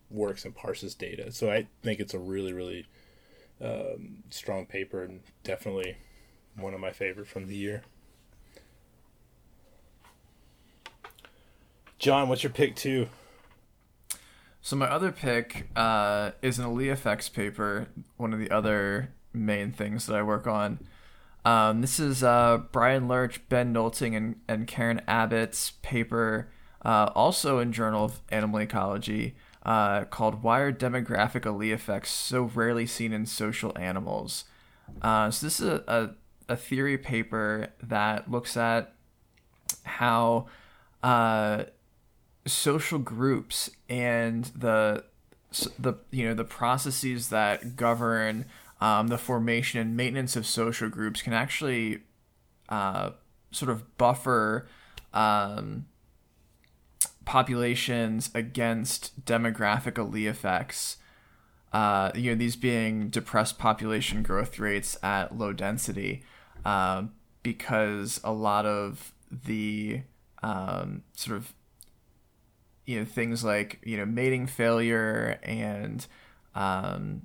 [0.09, 1.31] works and parses data.
[1.31, 2.85] So I think it's a really really
[3.61, 5.97] um, strong paper and definitely
[6.57, 7.83] one of my favorite from the year.
[11.97, 13.07] John, what's your pick two?
[14.61, 19.71] So my other pick uh, is an Allee effects paper, one of the other main
[19.71, 20.79] things that I work on.
[21.45, 26.49] Um, this is uh, Brian Lerch, Ben Nolting, and, and Karen Abbott's paper,
[26.83, 32.43] uh, also in Journal of Animal Ecology, uh, called "Why Are Demographic Allee Effects So
[32.43, 34.45] Rarely Seen in Social Animals?"
[35.01, 38.93] Uh, so this is a, a, a theory paper that looks at
[39.83, 40.47] how
[41.03, 41.65] uh,
[42.47, 45.03] social groups and the
[45.79, 48.45] the you know the processes that govern
[48.81, 51.99] um, the formation and maintenance of social groups can actually
[52.69, 53.11] uh,
[53.51, 54.67] sort of buffer
[55.13, 55.85] um,
[57.23, 60.97] populations against demographic Allee effects.
[61.73, 66.23] Uh, you know, these being depressed population growth rates at low density,
[66.63, 67.11] um,
[67.43, 70.01] because a lot of the
[70.41, 71.53] um, sort of
[72.85, 76.07] you know things like you know mating failure and
[76.53, 77.23] um,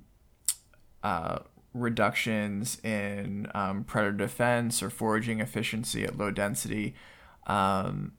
[1.03, 1.39] uh,
[1.73, 6.95] reductions in um, predator defense or foraging efficiency at low density,
[7.47, 8.13] um,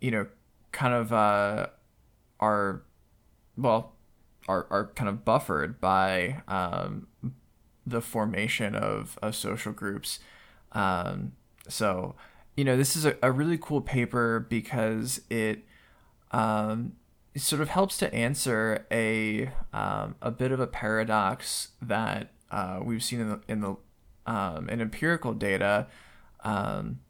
[0.00, 0.26] you know,
[0.72, 1.66] kind of uh,
[2.40, 2.82] are
[3.56, 3.94] well
[4.48, 7.06] are are kind of buffered by um,
[7.86, 10.18] the formation of, of social groups.
[10.72, 11.32] Um,
[11.68, 12.14] so
[12.56, 15.64] you know this is a, a really cool paper because it
[16.32, 16.92] um,
[17.36, 23.02] sort of helps to answer a um, a bit of a paradox that uh, we've
[23.02, 23.76] seen in the in the
[24.26, 25.86] um, in empirical data,
[26.44, 27.00] um,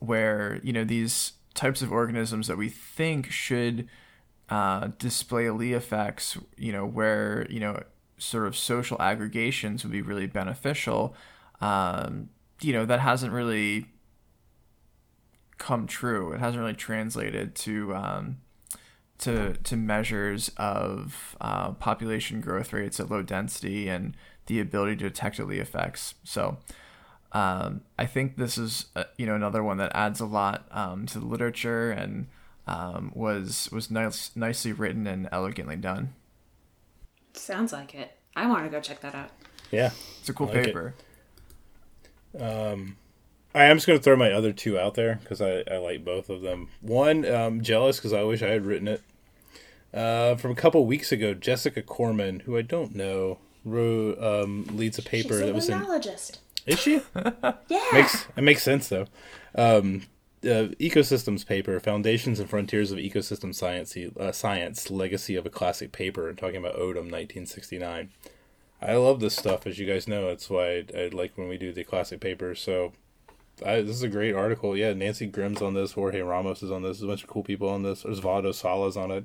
[0.00, 3.88] where you know these types of organisms that we think should
[4.48, 7.82] uh, display Allee effects, you know, where you know
[8.18, 11.14] sort of social aggregations would be really beneficial.
[11.60, 13.86] Um, you know, that hasn't really
[15.56, 16.32] come true.
[16.32, 18.38] It hasn't really translated to um,
[19.20, 25.04] to to measures of uh, population growth rates at low density and the ability to
[25.08, 26.14] detect Allee effects.
[26.24, 26.58] So.
[27.32, 31.06] Um, I think this is uh, you know another one that adds a lot um,
[31.06, 32.26] to the literature and
[32.66, 36.14] um, was was nice, nicely written and elegantly done.
[37.32, 38.16] Sounds like it.
[38.34, 39.30] I want to go check that out.
[39.70, 40.64] Yeah, It's a cool I like it.
[40.66, 40.94] paper.
[43.54, 46.04] I am just going to throw my other two out there because I, I like
[46.04, 46.68] both of them.
[46.80, 49.02] One, um, jealous because I wish I had written it.
[49.92, 54.98] Uh, from a couple weeks ago, Jessica Corman, who I don't know, wrote, um, leads
[54.98, 55.82] a paper a that was in.
[56.66, 57.00] Is she?
[57.68, 57.84] Yeah.
[57.92, 59.06] makes it makes sense though.
[59.54, 60.02] Um,
[60.42, 65.92] uh, ecosystems paper, foundations and frontiers of ecosystem science, uh, science, legacy of a classic
[65.92, 68.10] paper, and talking about Odum, 1969.
[68.82, 70.28] I love this stuff, as you guys know.
[70.28, 72.60] That's why I, I like when we do the classic papers.
[72.60, 72.92] So,
[73.64, 74.74] I, this is a great article.
[74.74, 75.92] Yeah, Nancy Grimm's on this.
[75.92, 76.98] Jorge Ramos is on this.
[76.98, 78.02] There's a bunch of cool people on this.
[78.02, 79.24] There's Vado Sala's on it.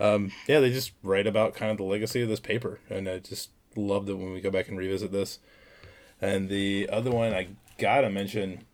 [0.00, 3.18] Um, yeah, they just write about kind of the legacy of this paper, and I
[3.18, 5.38] just love that when we go back and revisit this.
[6.22, 8.64] And the other one I gotta mention,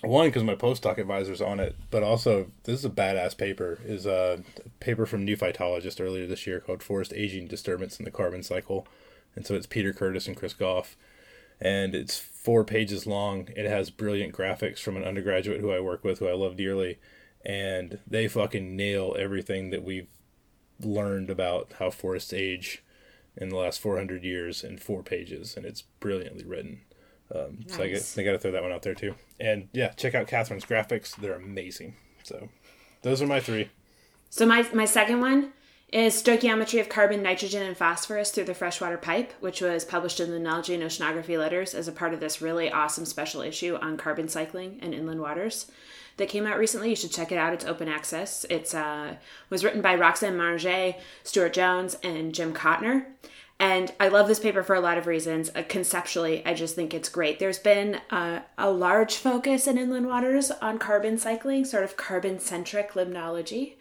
[0.00, 3.78] one because my postdoc advisor's on it, but also this is a badass paper.
[3.84, 4.42] Is a
[4.80, 8.86] paper from New Phytologist earlier this year called "Forest Aging Disturbance in the Carbon Cycle,"
[9.34, 10.96] and so it's Peter Curtis and Chris Gough,
[11.60, 13.48] and it's four pages long.
[13.54, 16.98] It has brilliant graphics from an undergraduate who I work with, who I love dearly,
[17.44, 20.08] and they fucking nail everything that we've
[20.80, 22.82] learned about how forests age
[23.36, 26.80] in the last 400 years in four pages, and it's brilliantly written.
[27.34, 29.14] Um, So I, get, I got to throw that one out there too.
[29.40, 31.96] And yeah, check out Catherine's graphics; they're amazing.
[32.22, 32.48] So
[33.02, 33.70] those are my three.
[34.30, 35.52] So my my second one
[35.92, 40.30] is stoichiometry of carbon, nitrogen, and phosphorus through the freshwater pipe, which was published in
[40.30, 43.96] the Limnology and Oceanography Letters as a part of this really awesome special issue on
[43.96, 45.70] carbon cycling and inland waters
[46.16, 46.90] that came out recently.
[46.90, 47.52] You should check it out.
[47.52, 48.44] It's open access.
[48.50, 49.16] It's uh,
[49.50, 53.06] was written by Roxanne Maranger, Stuart Jones, and Jim Cotner.
[53.58, 55.50] And I love this paper for a lot of reasons.
[55.54, 57.38] Uh, conceptually, I just think it's great.
[57.38, 62.38] There's been uh, a large focus in inland waters on carbon cycling, sort of carbon
[62.38, 63.74] centric limnology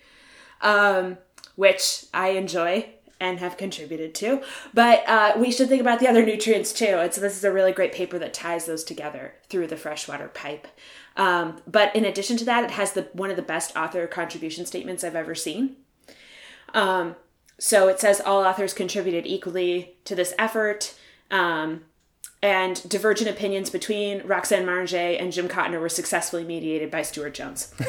[0.62, 1.18] um,
[1.56, 4.42] which I enjoy and have contributed to.
[4.74, 6.86] But uh, we should think about the other nutrients too.
[6.86, 10.28] And so this is a really great paper that ties those together through the freshwater
[10.28, 10.68] pipe.
[11.18, 14.66] Um, but in addition to that, it has the one of the best author contribution
[14.66, 15.78] statements I've ever seen.
[16.74, 17.16] Um,
[17.58, 20.96] so it says all authors contributed equally to this effort.
[21.32, 21.86] Um,
[22.44, 27.74] and divergent opinions between Roxanne Maranger and Jim Cotner were successfully mediated by Stuart Jones.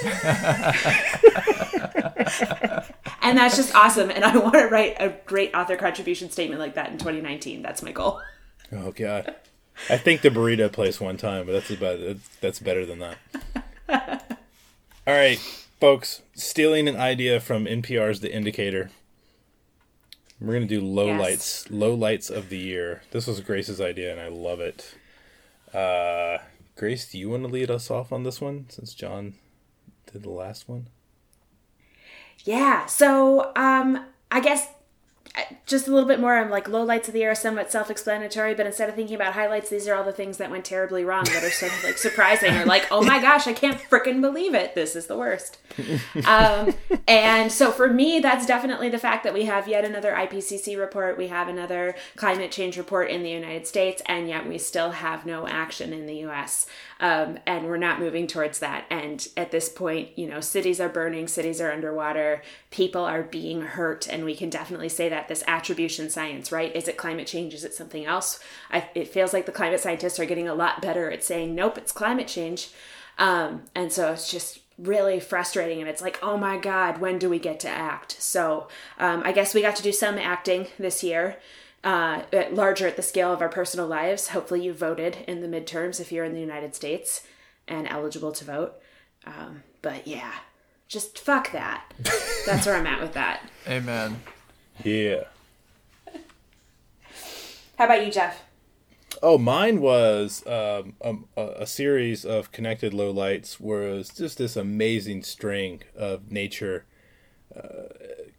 [3.21, 4.09] and that's just awesome.
[4.11, 7.61] And I want to write a great author contribution statement like that in 2019.
[7.61, 8.23] That's my goal.
[8.73, 9.35] Oh god.
[9.91, 11.99] I think the burrito place one time, but that's about
[12.41, 13.19] that's better than that.
[15.07, 15.39] All right,
[15.81, 18.91] folks, stealing an idea from NPR's The Indicator.
[20.41, 21.21] We're gonna do low Yes.
[21.21, 23.03] lights, low lights of the year.
[23.11, 24.95] This was Grace's idea, and I love it.
[25.73, 26.39] Uh,
[26.77, 29.35] Grace, do you want to lead us off on this one since John
[30.13, 30.87] did the last one?
[32.45, 32.87] Yeah.
[32.87, 34.69] So, um, I guess
[35.67, 36.37] just a little bit more.
[36.37, 39.35] I'm like low lights of the year are somewhat self-explanatory, but instead of thinking about
[39.35, 41.99] highlights, these are all the things that went terribly wrong that are sort of like
[41.99, 44.75] surprising or like, oh my gosh, I can't freaking believe it.
[44.75, 45.59] This is the worst.
[46.27, 46.75] Um,
[47.07, 51.17] and so for me, that's definitely the fact that we have yet another IPCC report.
[51.19, 55.27] We have another climate change report in the United States, and yet we still have
[55.27, 56.67] no action in the U.S.
[56.99, 58.87] Um, and we're not moving towards that.
[58.89, 63.61] And at this point, you know, cities are burning, cities are underwater, people are being
[63.61, 66.75] hurt, and we can definitely say that this attribution science, right?
[66.75, 67.53] Is it climate change?
[67.53, 68.41] Is it something else?
[68.71, 71.77] I, it feels like the climate scientists are getting a lot better at saying, nope,
[71.77, 72.71] it's climate change.
[73.19, 77.31] Um, and so it's just really frustrating and it's like oh my god when do
[77.31, 81.03] we get to act so um, i guess we got to do some acting this
[81.03, 81.39] year
[81.87, 85.47] uh, at larger at the scale of our personal lives hopefully you voted in the
[85.49, 87.27] midterms if you're in the united states
[87.69, 88.75] and eligible to vote
[89.25, 90.33] um, but yeah
[90.89, 91.95] just fuck that
[92.47, 94.21] that's where i'm at with that Amen.
[94.85, 95.25] Yeah.
[97.79, 98.43] how about you jeff
[99.23, 101.17] Oh, mine was um, a,
[101.61, 103.59] a series of connected low lights.
[103.59, 106.85] Was just this amazing string of nature
[107.57, 107.95] uh,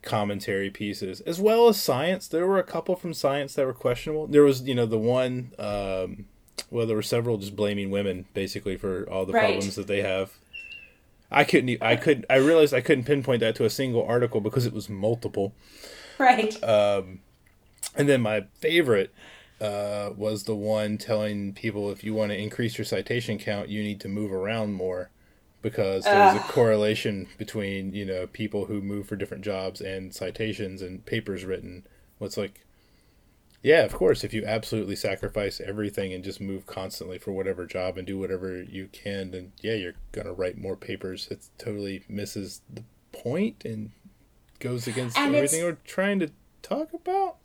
[0.07, 2.27] commentary pieces, as well as science.
[2.27, 4.25] There were a couple from science that were questionable.
[4.27, 5.51] There was, you know, the one.
[5.59, 6.25] Um,
[6.71, 9.43] well, there were several just blaming women basically for all the Right.
[9.43, 10.31] problems that they have.
[11.29, 11.77] I couldn't.
[11.83, 12.25] I could.
[12.29, 15.53] I realized I couldn't pinpoint that to a single article because it was multiple.
[16.17, 17.19] right Um,
[17.95, 19.11] And then my favorite
[19.59, 23.83] uh, was the one telling people if you want to increase your citation count, you
[23.83, 25.09] need to move around more
[25.61, 30.81] because there's a correlation between you know people who move for different jobs and citations
[30.81, 31.85] and papers written.
[32.19, 32.65] What's like,
[33.61, 37.97] yeah, of course, if you absolutely sacrifice everything and just move constantly for whatever job
[37.97, 41.27] and do whatever you can, then yeah, you're gonna write more papers.
[41.29, 43.91] It totally misses the point and
[44.59, 47.37] goes against And everything we're trying to talk about.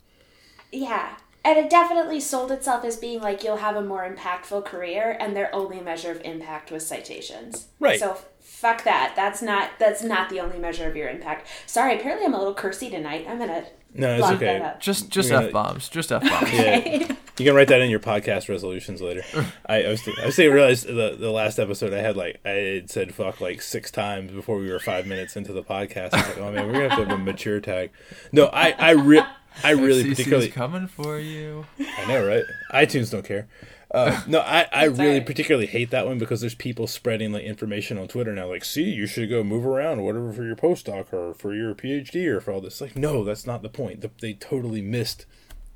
[0.71, 1.15] Yeah.
[1.45, 5.35] And it definitely sold itself as being like you'll have a more impactful career and
[5.35, 7.67] their only measure of impact was citations.
[7.79, 7.99] Right.
[7.99, 9.13] So fuck that.
[9.15, 11.47] That's not that's not the only measure of your impact.
[11.65, 13.25] Sorry, apparently I'm a little cursy tonight.
[13.27, 14.45] I'm gonna No, it's okay.
[14.45, 14.79] that up.
[14.79, 15.89] Just just gonna- f bombs.
[15.89, 16.53] Just f bombs.
[16.53, 19.23] Yeah, you can write that in your podcast resolutions later.
[19.65, 22.49] I, I was I was saying realized the the last episode I had like I
[22.51, 26.13] had said fuck like six times before we were five minutes into the podcast.
[26.13, 27.91] I was like, oh man, we're gonna have to have a mature tag.
[28.31, 29.25] No, I I re-
[29.63, 31.65] I really FCC's particularly coming for you.
[31.79, 32.43] I know right.
[32.73, 33.47] iTunes don't care.
[33.93, 35.25] Uh, no, I, I really alright.
[35.25, 38.83] particularly hate that one because there's people spreading like information on Twitter now, like, see,
[38.83, 42.41] you should go move around or whatever for your postdoc or for your PhD or
[42.41, 42.81] for all this.
[42.81, 44.01] Like, no, that's not the point.
[44.01, 45.25] The, they totally missed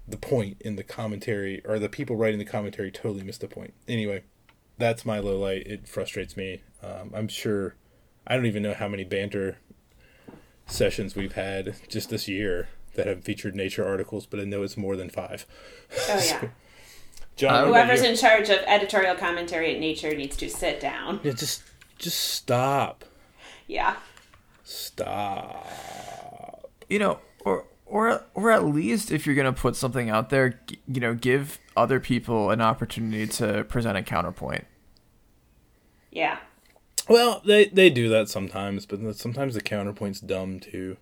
[0.08, 3.74] the point in the commentary, or the people writing the commentary totally missed the point.
[3.88, 4.24] Anyway,
[4.78, 5.68] that's my low light.
[5.68, 6.62] It frustrates me.
[6.82, 7.76] Um, I'm sure.
[8.26, 9.58] I don't even know how many banter
[10.66, 14.76] sessions we've had just this year that have featured nature articles, but I know it's
[14.76, 15.46] more than five.
[16.10, 16.50] Oh yeah.
[17.38, 21.20] John, Uh, Whoever's in charge of editorial commentary at Nature needs to sit down.
[21.24, 21.64] Yeah, just
[21.98, 23.06] just stop.
[23.68, 23.96] Yeah.
[24.64, 25.66] Stop.
[26.90, 31.00] You know, or or or at least if you're gonna put something out there, you
[31.00, 34.66] know, give other people an opportunity to present a counterpoint.
[36.12, 36.40] Yeah.
[37.08, 40.98] Well, they they do that sometimes, but sometimes the counterpoint's dumb too.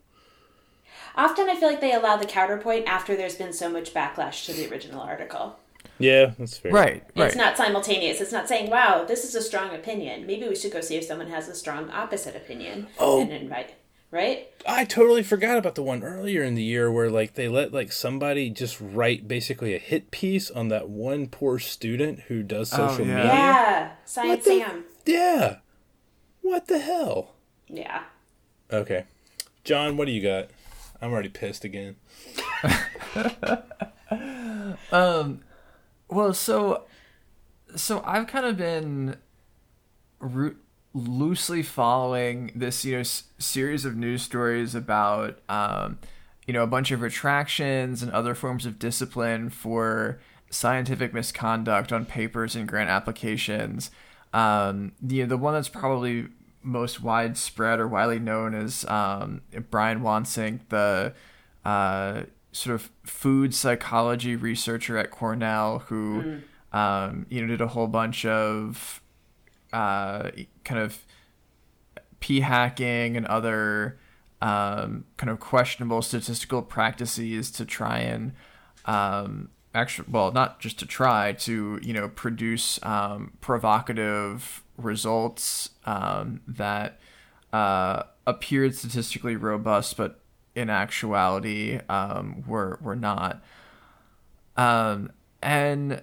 [1.17, 4.53] Often I feel like they allow the counterpoint after there's been so much backlash to
[4.53, 5.57] the original article.
[5.97, 6.71] Yeah, that's fair.
[6.73, 7.27] Right, right.
[7.27, 8.19] It's not simultaneous.
[8.19, 10.25] It's not saying, "Wow, this is a strong opinion.
[10.25, 13.21] Maybe we should go see if someone has a strong opposite opinion." Oh.
[13.21, 13.75] and invite.
[14.11, 14.47] Right?
[14.65, 17.91] I totally forgot about the one earlier in the year where like they let like
[17.91, 22.87] somebody just write basically a hit piece on that one poor student who does Oh,
[22.89, 23.15] social yeah.
[23.15, 23.33] media.
[23.33, 23.91] Yeah.
[24.05, 24.85] Science the- Sam.
[25.05, 25.57] Yeah.
[26.41, 27.35] What the hell?
[27.67, 28.03] Yeah.
[28.71, 29.05] Okay.
[29.65, 30.49] John, what do you got?
[31.01, 31.95] I'm already pissed again.
[34.91, 35.41] um,
[36.09, 36.83] Well, so
[37.75, 39.17] so I've kind of been
[40.19, 40.55] roo-
[40.93, 45.99] loosely following this, you know, s- series of news stories about um,
[46.47, 50.19] you know, a bunch of retractions and other forms of discipline for
[50.49, 53.91] scientific misconduct on papers and grant applications.
[54.33, 56.27] Um, the the one that's probably
[56.65, 61.13] most widespread or widely known is um, Brian Wansink, the
[61.63, 66.39] uh, sort of food psychology researcher at Cornell, who
[66.73, 69.01] um, you know did a whole bunch of
[69.71, 70.31] uh,
[70.63, 71.05] kind of
[72.19, 73.99] p hacking and other
[74.41, 78.33] um, kind of questionable statistical practices to try and
[78.85, 86.41] um, actually well not just to try to you know produce um, provocative results um,
[86.47, 86.99] that
[87.53, 90.21] uh, appeared statistically robust but
[90.55, 93.43] in actuality um, were were not
[94.57, 95.11] um,
[95.41, 96.01] and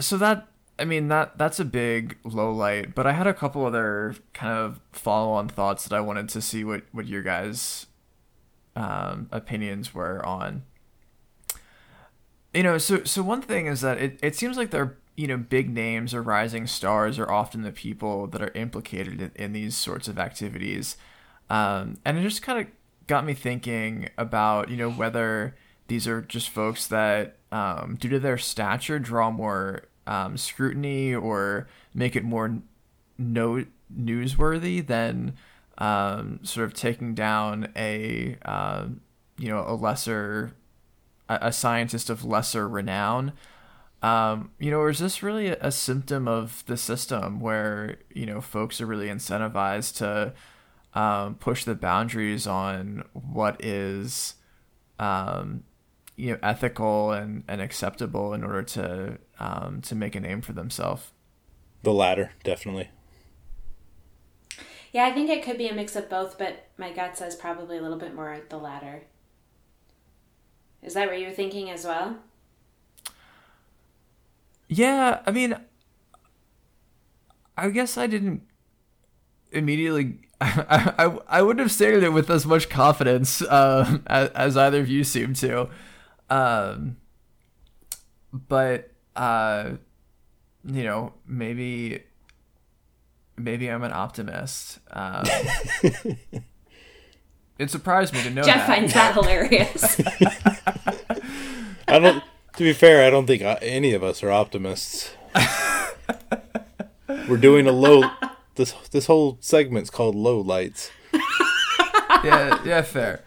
[0.00, 3.66] so that I mean that that's a big low light, but I had a couple
[3.66, 7.86] other kind of follow on thoughts that I wanted to see what what your guys'
[8.76, 10.62] um, opinions were on.
[12.54, 15.36] You know, so so one thing is that it, it seems like they're you know
[15.36, 19.76] big names or rising stars are often the people that are implicated in, in these
[19.76, 20.96] sorts of activities,
[21.50, 22.66] um, and it just kind of
[23.06, 25.56] got me thinking about you know whether
[25.88, 31.68] these are just folks that um, due to their stature draw more um, scrutiny or
[31.94, 32.58] make it more
[33.18, 35.34] no newsworthy than
[35.78, 38.86] um, sort of taking down a uh,
[39.38, 40.52] you know a lesser
[41.28, 43.32] a, a scientist of lesser renown.
[44.02, 48.26] Um, you know, or is this really a, a symptom of the system where you
[48.26, 50.34] know folks are really incentivized to
[50.98, 54.34] um, push the boundaries on what is
[54.98, 55.64] um,
[56.16, 60.52] you know ethical and, and acceptable in order to um, to make a name for
[60.52, 61.10] themselves.
[61.82, 62.90] The latter, definitely.
[64.92, 67.78] Yeah, I think it could be a mix of both, but my gut says probably
[67.78, 69.02] a little bit more the latter.
[70.82, 72.16] Is that what you're thinking as well?
[74.68, 75.56] Yeah, I mean,
[77.56, 78.42] I guess I didn't
[79.50, 80.20] immediately.
[80.40, 84.80] I I, I wouldn't have stated it with as much confidence um, as, as either
[84.80, 85.68] of you seem to,
[86.30, 86.96] um,
[88.32, 89.72] but uh,
[90.64, 92.02] you know, maybe
[93.36, 94.78] maybe I'm an optimist.
[94.90, 95.24] Um,
[97.58, 98.66] it surprised me to know Jeff that.
[98.66, 100.00] finds that hilarious.
[101.88, 102.22] I don't.
[102.56, 105.10] To be fair, I don't think uh, any of us are optimists.
[107.28, 108.10] We're doing a low.
[108.56, 110.90] This this whole segment's called low lights.
[112.24, 113.22] yeah, yeah, fair.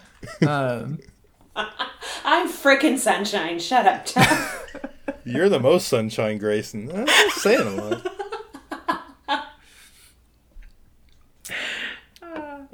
[0.46, 1.00] Um,
[2.26, 3.60] I'm freaking sunshine.
[3.60, 4.58] Shut up, Jeff.
[5.26, 6.90] You're the most sunshine, Grayson.
[6.92, 8.08] I'm not saying a lot.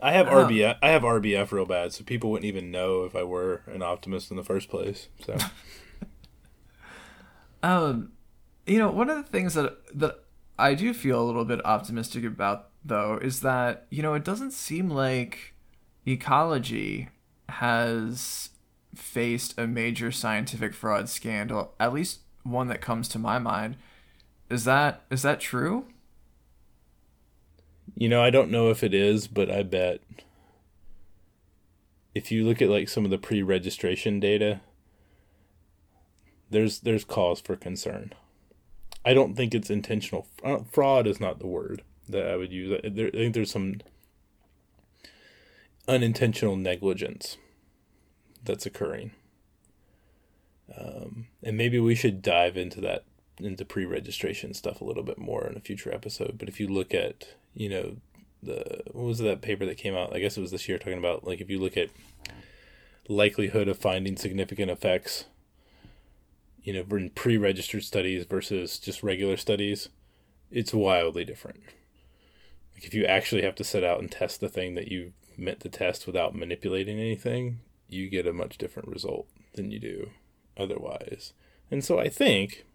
[0.01, 0.77] I have RBF.
[0.81, 4.31] I have RBF real bad, so people wouldn't even know if I were an optimist
[4.31, 5.07] in the first place.
[5.25, 5.37] So
[7.63, 8.13] Um,
[8.65, 10.23] you know, one of the things that that
[10.59, 14.51] I do feel a little bit optimistic about, though, is that you know it doesn't
[14.51, 15.53] seem like
[16.05, 17.09] ecology
[17.49, 18.49] has
[18.95, 21.73] faced a major scientific fraud scandal.
[21.79, 23.77] At least one that comes to my mind.
[24.49, 25.85] Is that is that true?
[27.97, 30.01] You know, I don't know if it is, but I bet
[32.13, 34.61] if you look at like some of the pre-registration data,
[36.51, 38.13] there's there's cause for concern.
[39.03, 40.27] I don't think it's intentional.
[40.43, 42.79] uh, Fraud is not the word that I would use.
[42.83, 43.81] I I think there's some
[45.87, 47.37] unintentional negligence
[48.43, 49.11] that's occurring.
[50.77, 53.05] Um, and maybe we should dive into that
[53.39, 56.37] into pre-registration stuff a little bit more in a future episode.
[56.37, 57.97] But if you look at, you know,
[58.41, 60.15] the what was that paper that came out?
[60.15, 61.89] I guess it was this year talking about like if you look at
[63.07, 65.25] likelihood of finding significant effects,
[66.63, 69.89] you know, in pre-registered studies versus just regular studies,
[70.51, 71.61] it's wildly different.
[72.75, 75.61] Like if you actually have to set out and test the thing that you meant
[75.61, 80.09] to test without manipulating anything, you get a much different result than you do
[80.57, 81.33] otherwise.
[81.71, 82.65] And so I think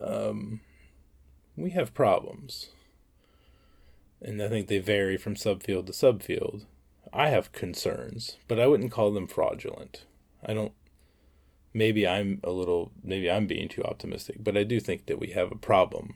[0.00, 0.60] um,
[1.56, 2.70] we have problems.
[4.22, 6.64] And I think they vary from subfield to subfield.
[7.12, 10.04] I have concerns, but I wouldn't call them fraudulent.
[10.44, 10.72] I don't
[11.72, 15.28] maybe I'm a little maybe I'm being too optimistic, but I do think that we
[15.28, 16.14] have a problem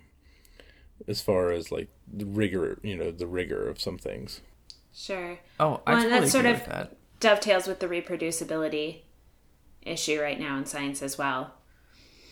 [1.08, 4.40] as far as like the rigor, you know, the rigor of some things.
[4.94, 5.38] Sure.
[5.58, 6.96] Oh, I Well, and totally that's sort agree of- with that.
[7.20, 8.98] Dovetails with the reproducibility
[9.82, 11.54] issue right now in science as well.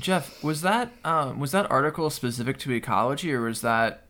[0.02, 4.04] Jeff, was that um, was that article specific to ecology, or was that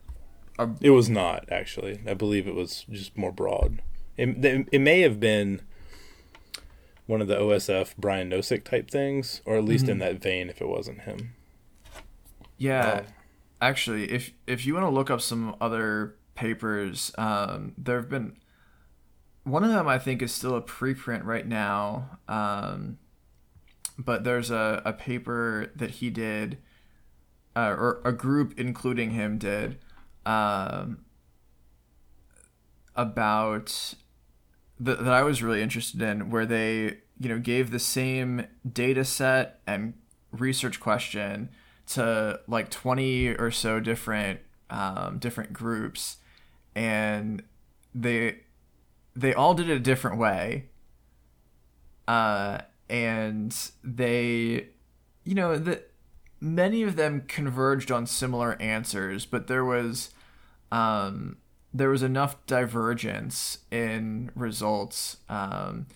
[0.81, 2.01] It was not actually.
[2.07, 3.81] I believe it was just more broad.
[4.17, 5.61] It, it, may have been
[7.07, 9.99] one of the OSF Brian Nosek type things, or at least in Mm-hmm.
[9.99, 11.33] that vein if it wasn't him.
[12.57, 13.11] Yeah, Oh.
[13.61, 18.37] actually, if if you want to look up some other papers, um, there have been
[19.43, 19.87] one of them.
[19.87, 22.97] I think is still a preprint right now, um,
[23.97, 26.57] but there's a, a paper that he did,
[27.55, 29.77] uh, or a group including him did,
[30.25, 31.05] um,
[32.95, 33.95] about
[34.79, 39.05] that, that I was really interested in, where they you know gave the same data
[39.05, 39.93] set and
[40.31, 41.49] research question
[41.85, 44.39] to like 20 or so different
[44.69, 46.17] um, different groups
[46.75, 47.43] and
[47.93, 48.39] they
[49.15, 50.65] they all did it a different way
[52.07, 54.67] uh, and they
[55.23, 55.91] you know that
[56.39, 60.09] many of them converged on similar answers but there was
[60.71, 61.37] um,
[61.73, 65.87] there was enough divergence in results um,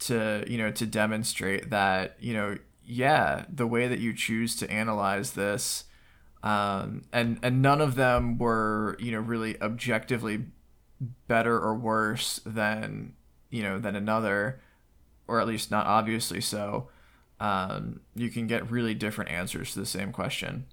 [0.00, 4.70] to you know to demonstrate that you know yeah the way that you choose to
[4.70, 5.84] analyze this
[6.42, 10.44] um, and and none of them were you know really objectively
[11.28, 13.14] better or worse than
[13.50, 14.60] you know than another
[15.30, 16.88] or at least not obviously so
[17.38, 20.66] um, you can get really different answers to the same question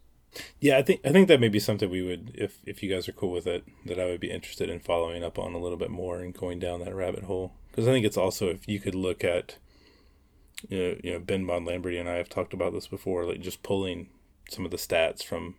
[0.60, 3.08] Yeah, I think I think that may be something we would, if if you guys
[3.08, 5.78] are cool with it, that I would be interested in following up on a little
[5.78, 7.54] bit more and going down that rabbit hole.
[7.72, 9.58] Because I think it's also if you could look at,
[10.70, 13.64] you know, you know, Ben Bond-Lamberty and I have talked about this before, like just
[13.64, 14.10] pulling
[14.50, 15.56] some of the stats from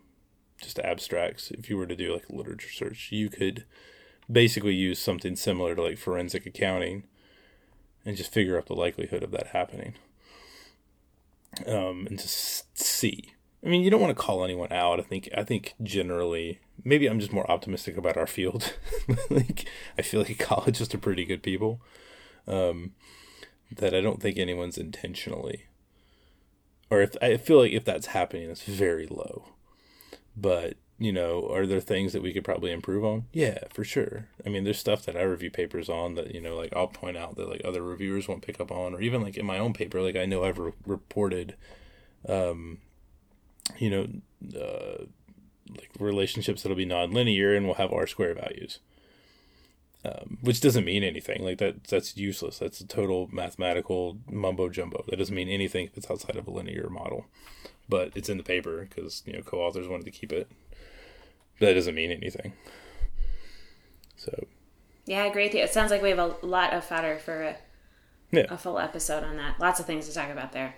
[0.61, 1.51] just abstracts.
[1.51, 3.65] If you were to do like a literature search, you could
[4.31, 7.03] basically use something similar to like forensic accounting,
[8.09, 9.93] and just figure out the likelihood of that happening.
[11.67, 13.33] Um, and just see.
[13.63, 14.99] I mean, you don't want to call anyone out.
[14.99, 18.73] I think I think generally, maybe I'm just more optimistic about our field.
[19.29, 21.81] like I feel like ecologists are pretty good people.
[22.47, 22.93] Um,
[23.71, 25.67] that I don't think anyone's intentionally,
[26.89, 29.49] or if I feel like if that's happening, it's very low.
[30.35, 33.25] But you know, are there things that we could probably improve on?
[33.33, 34.27] Yeah, for sure.
[34.45, 37.17] I mean, there's stuff that I review papers on that you know, like I'll point
[37.17, 39.73] out that like other reviewers won't pick up on, or even like in my own
[39.73, 41.55] paper, like I know I've re- reported
[43.77, 44.07] you know,
[44.59, 45.05] uh,
[45.69, 48.79] like relationships that'll be non-linear and will have R square values,
[50.03, 51.43] um, which doesn't mean anything.
[51.43, 52.59] Like that, that's useless.
[52.59, 55.03] That's a total mathematical mumbo jumbo.
[55.07, 57.25] That doesn't mean anything if it's outside of a linear model.
[57.87, 60.49] But it's in the paper because you know co-authors wanted to keep it.
[61.59, 62.53] That doesn't mean anything.
[64.17, 64.47] So
[65.05, 65.61] Yeah, I agree with you.
[65.63, 67.55] It sounds like we have a lot of fodder for a,
[68.31, 69.59] yeah, a full episode on that.
[69.59, 70.75] Lots of things to talk about there.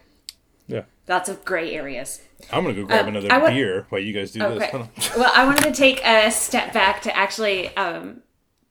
[0.67, 0.83] yeah.
[1.07, 2.21] Lots of gray areas.
[2.51, 4.51] I'm gonna go grab Um, another beer while you guys do this.
[4.63, 4.69] Okay.
[4.69, 4.89] Hold on.
[5.17, 8.21] well, I wanted to take a step back to actually um,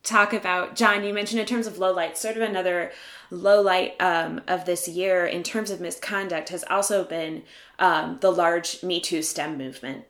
[0.02, 1.04] talk about John.
[1.04, 2.92] You mentioned in terms of low light, sort of another
[3.30, 7.42] low light um, of this year in terms of misconduct has also been
[7.78, 10.04] um, the large Me Too STEM movement.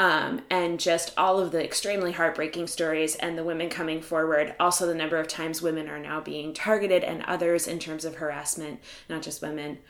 [0.00, 4.54] Um, and just all of the extremely heartbreaking stories and the women coming forward.
[4.58, 8.14] Also, the number of times women are now being targeted and others in terms of
[8.14, 8.80] harassment,
[9.10, 9.80] not just women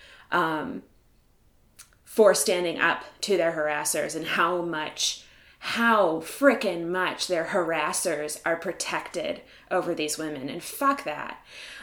[2.10, 5.24] for standing up to their harassers and how much
[5.62, 11.38] how frickin' much their harassers are protected over these women and fuck that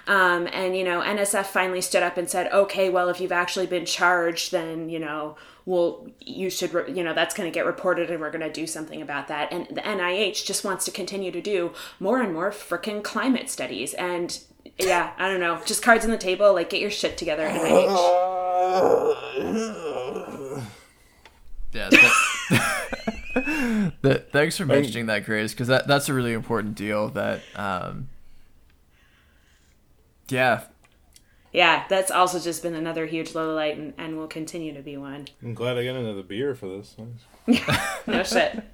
[0.05, 3.67] um, and you know nsf finally stood up and said okay well if you've actually
[3.67, 5.38] been charged then you know
[5.68, 8.51] well you should re- you know that's going to get reported and we're going to
[8.51, 12.34] do something about that and the nih just wants to continue to do more and
[12.34, 14.39] more frickin' climate studies and
[14.80, 17.88] yeah i don't know just cards on the table like get your shit together nih
[21.74, 21.89] Yeah.
[21.89, 27.09] That, that, thanks for mentioning that, Grace, because that, that's a really important deal.
[27.09, 28.09] That, um,
[30.30, 30.63] yeah,
[31.57, 34.95] yeah, that's also just been another huge low light and, and will continue to be
[34.95, 35.25] one.
[35.41, 36.95] I'm glad I got another beer for this.
[38.07, 38.63] No shit.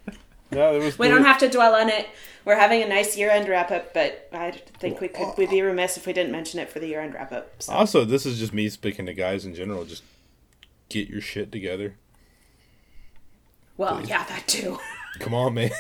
[0.52, 1.00] Yeah, there was.
[1.00, 2.08] We don't have to dwell on it.
[2.46, 5.64] We're having a nice year end wrap up, but I think we could we'd be
[5.64, 7.50] remiss if we didn't mention it for the year end wrap up.
[7.58, 7.74] So.
[7.74, 9.84] Also, this is just me speaking to guys in general.
[9.84, 10.04] Just
[10.90, 11.96] get your shit together.
[13.78, 14.78] Well, yeah, that too.
[15.20, 15.72] Come on, man.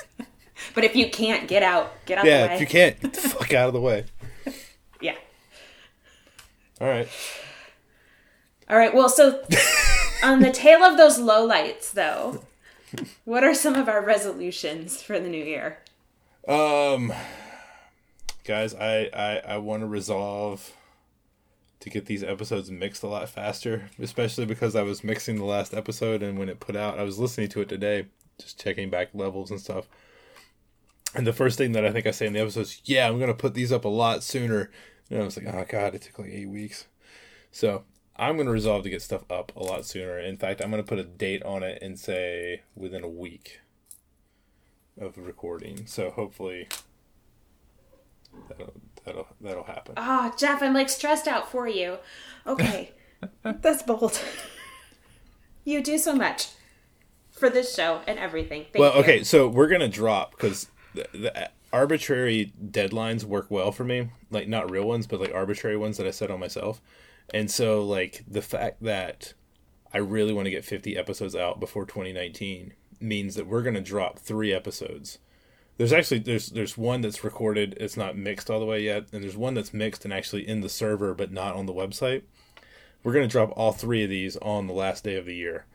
[0.73, 3.21] But if you can't get out, get out the Yeah, if you can't, get the
[3.21, 4.05] fuck out of the way.
[5.01, 5.17] Yeah.
[6.81, 7.07] All right.
[8.69, 8.93] All right.
[8.93, 9.43] Well, so
[10.23, 12.43] on the tail of those low lights, though,
[13.25, 15.79] what are some of our resolutions for the new year?
[16.47, 17.13] Um,
[18.43, 20.73] guys, I I, I want to resolve
[21.79, 25.73] to get these episodes mixed a lot faster, especially because I was mixing the last
[25.73, 28.05] episode and when it put out, I was listening to it today,
[28.39, 29.89] just checking back levels and stuff.
[31.13, 33.19] And the first thing that I think I say in the episode is, "Yeah, I'm
[33.19, 34.71] gonna put these up a lot sooner."
[35.09, 36.87] And I was like, "Oh god, it took like eight weeks."
[37.51, 37.83] So
[38.15, 40.19] I'm going to resolve to get stuff up a lot sooner.
[40.19, 43.61] In fact, I'm going to put a date on it and say within a week
[44.99, 45.85] of recording.
[45.87, 46.67] So hopefully
[48.49, 48.73] that'll
[49.05, 49.95] that'll that'll happen.
[49.97, 51.97] Oh, Jeff, I'm like stressed out for you.
[52.45, 52.91] Okay.
[53.43, 54.19] That's bold.
[55.63, 56.49] you do so much
[57.31, 58.65] for this show and everything.
[58.71, 58.99] Thank well, you.
[59.01, 64.09] okay, so we're gonna drop because the, the arbitrary deadlines work well for me.
[64.29, 66.79] Like not real ones, but like arbitrary ones that I set on myself.
[67.33, 69.33] And so, like the fact that
[69.93, 74.19] I really want to get 50 episodes out before 2019 means that we're gonna drop
[74.19, 75.17] three episodes.
[75.77, 77.75] There's actually there's there's one that's recorded.
[77.79, 80.61] It's not mixed all the way yet, and there's one that's mixed and actually in
[80.61, 82.21] the server, but not on the website.
[83.03, 85.65] We're gonna drop all three of these on the last day of the year.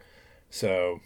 [0.48, 1.00] So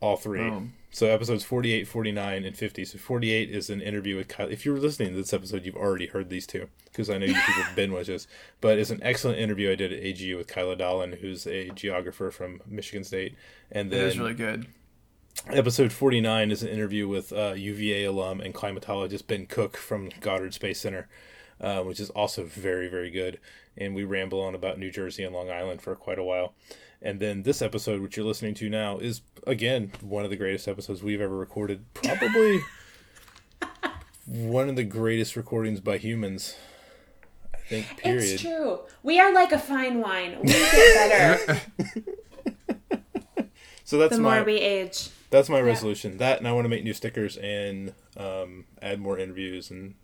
[0.00, 0.48] all three.
[0.48, 0.74] Boom.
[0.94, 2.84] So episodes 48, 49, and 50.
[2.84, 4.48] So 48 is an interview with Kyle.
[4.48, 7.34] If you're listening to this episode, you've already heard these two because I know you
[7.34, 8.28] people have been with us.
[8.60, 12.30] But it's an excellent interview I did at AGU with Kyla Dahlin, who's a geographer
[12.30, 13.34] from Michigan State.
[13.72, 14.68] And It then is really good.
[15.50, 20.54] episode 49 is an interview with uh, UVA alum and climatologist Ben Cook from Goddard
[20.54, 21.08] Space Center,
[21.60, 23.40] uh, which is also very, very good.
[23.76, 26.54] And we ramble on about New Jersey and Long Island for quite a while.
[27.04, 30.66] And then this episode, which you're listening to now, is again one of the greatest
[30.66, 31.84] episodes we've ever recorded.
[31.94, 32.60] Probably
[34.26, 36.56] one of the greatest recordings by humans.
[37.52, 37.98] I think.
[37.98, 38.22] Period.
[38.22, 38.80] It's true.
[39.02, 40.38] We are like a fine wine.
[40.42, 41.60] We get better
[43.84, 45.10] So that's the my more we age.
[45.28, 46.16] that's my resolution.
[46.16, 49.94] That and I want to make new stickers and um, add more interviews and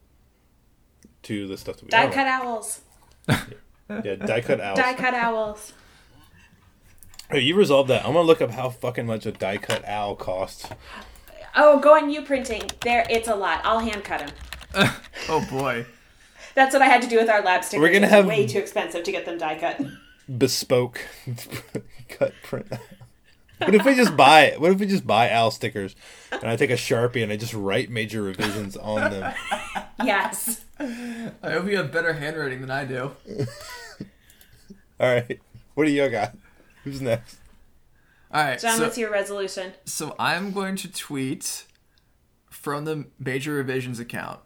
[1.22, 2.82] to the stuff that we Die cut owls.
[4.04, 4.78] Yeah, die cut owls.
[4.78, 5.72] Die cut owls.
[7.30, 8.04] Hey, you resolved that.
[8.04, 10.68] I'm gonna look up how fucking much a die cut owl costs.
[11.54, 12.62] Oh, go on you printing.
[12.82, 13.60] There, it's a lot.
[13.64, 14.26] I'll hand cut
[14.74, 14.90] them.
[15.28, 15.84] Oh boy.
[16.54, 17.82] That's what I had to do with our lab stickers.
[17.82, 19.80] We're gonna It's have- way too expensive to get them die cut.
[20.38, 21.00] Bespoke
[22.08, 22.66] cut print.
[23.58, 24.44] What if we just buy?
[24.46, 24.60] it?
[24.60, 25.94] What if we just buy owl stickers,
[26.32, 29.34] and I take a sharpie and I just write major revisions on them?
[30.02, 30.64] Yes.
[30.78, 33.10] I hope you have better handwriting than I do.
[34.98, 35.38] All right,
[35.74, 36.34] what do you got?
[36.84, 37.36] Who's next?
[38.32, 38.58] All right.
[38.60, 39.72] John, so, what's your resolution?
[39.84, 41.64] so I'm going to tweet
[42.50, 44.40] from the Major Revisions account.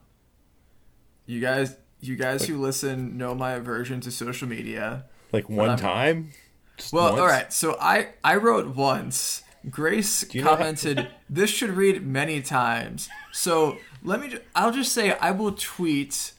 [1.26, 5.04] You guys, you guys who listen know my aversion to social media.
[5.32, 6.30] Like one time?
[6.76, 7.20] Just Well, once?
[7.20, 7.52] all right.
[7.52, 9.42] So I I wrote once.
[9.70, 14.28] Grace you know how- commented, "This should read many times." So let me.
[14.28, 16.33] ju- I'll just say I will tweet,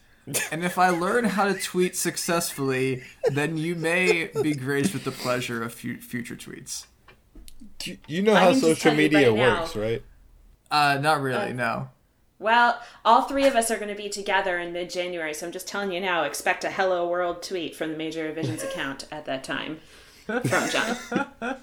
[0.52, 5.12] and if I learn how to tweet successfully, then you may be graced with the
[5.12, 6.86] pleasure of fu- future tweets.
[7.84, 9.62] You- You know how social media right now.
[9.62, 10.04] works, right?
[10.72, 11.54] Uh, not really.
[11.54, 11.90] No.
[12.40, 15.52] Well, all three of us are going to be together in mid January, so I'm
[15.54, 19.26] just telling you now expect a Hello World tweet from the Major Revisions account at
[19.26, 19.80] that time
[20.26, 20.98] from John.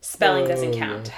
[0.00, 1.10] Spelling doesn't count.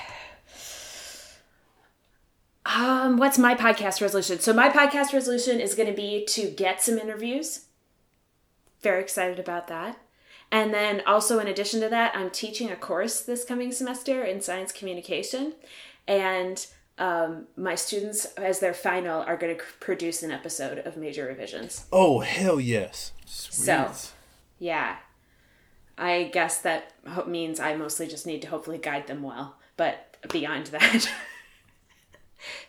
[2.77, 4.39] Um, what's my podcast resolution?
[4.41, 7.67] So my podcast resolution is going to be to get some interviews.
[8.83, 9.99] Very excited about that.
[10.53, 14.41] And then also in addition to that, I'm teaching a course this coming semester in
[14.41, 15.55] science communication,
[16.09, 16.67] and
[16.99, 21.87] um, my students, as their final, are going to produce an episode of Major Revisions.
[21.93, 23.13] Oh hell yes!
[23.27, 23.65] Sweet.
[23.65, 23.93] So-
[24.59, 24.97] Yeah,
[25.97, 26.93] I guess that
[27.29, 29.57] means I mostly just need to hopefully guide them well.
[29.77, 31.09] But beyond that,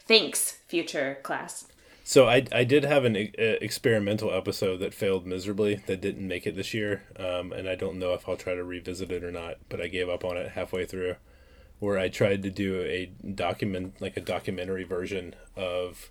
[0.05, 1.67] thanks, future class.
[2.03, 6.27] So I I did have an e- uh, experimental episode that failed miserably that didn't
[6.27, 9.23] make it this year, um, and I don't know if I'll try to revisit it
[9.23, 9.57] or not.
[9.69, 11.15] But I gave up on it halfway through,
[11.79, 16.09] where I tried to do a document like a documentary version of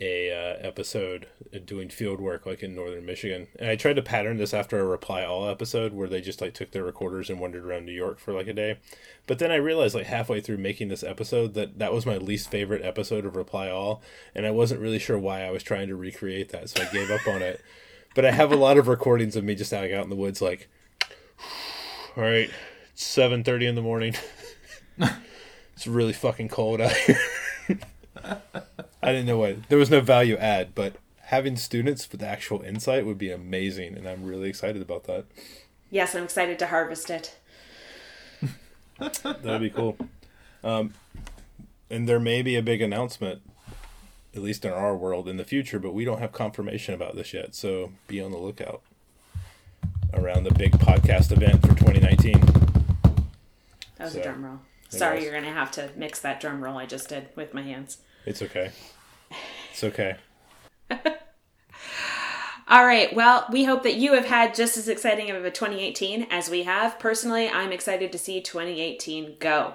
[0.00, 1.26] a uh, episode
[1.66, 4.84] doing field work like in northern Michigan, and I tried to pattern this after a
[4.84, 8.18] reply all episode where they just like took their recorders and wandered around New York
[8.18, 8.78] for like a day.
[9.26, 12.50] But then I realized like halfway through making this episode that that was my least
[12.50, 14.00] favorite episode of Reply All,
[14.34, 17.10] and I wasn't really sure why I was trying to recreate that, so I gave
[17.10, 17.60] up on it.
[18.14, 20.40] But I have a lot of recordings of me just like out in the woods,
[20.40, 20.68] like,
[22.16, 22.50] all right,
[22.94, 24.14] seven thirty in the morning.
[25.74, 27.20] it's really fucking cold out here.
[29.02, 30.94] I didn't know what there was no value add, but
[31.24, 35.24] having students with actual insight would be amazing, and I'm really excited about that.
[35.90, 37.36] Yes, I'm excited to harvest it.
[38.98, 39.96] That'd be cool.
[40.62, 40.94] Um,
[41.88, 43.42] and there may be a big announcement,
[44.34, 47.32] at least in our world, in the future, but we don't have confirmation about this
[47.32, 47.54] yet.
[47.54, 48.82] So be on the lookout
[50.12, 52.40] around the big podcast event for 2019.
[52.40, 54.60] That was So, a drum roll.
[54.90, 55.24] Sorry, was.
[55.24, 57.98] you're going to have to mix that drum roll I just did with my hands.
[58.26, 58.72] It's okay.
[59.72, 60.16] It's okay.
[62.68, 63.14] All right.
[63.14, 66.64] Well, we hope that you have had just as exciting of a 2018 as we
[66.64, 66.98] have.
[66.98, 69.74] Personally, I'm excited to see 2018 go.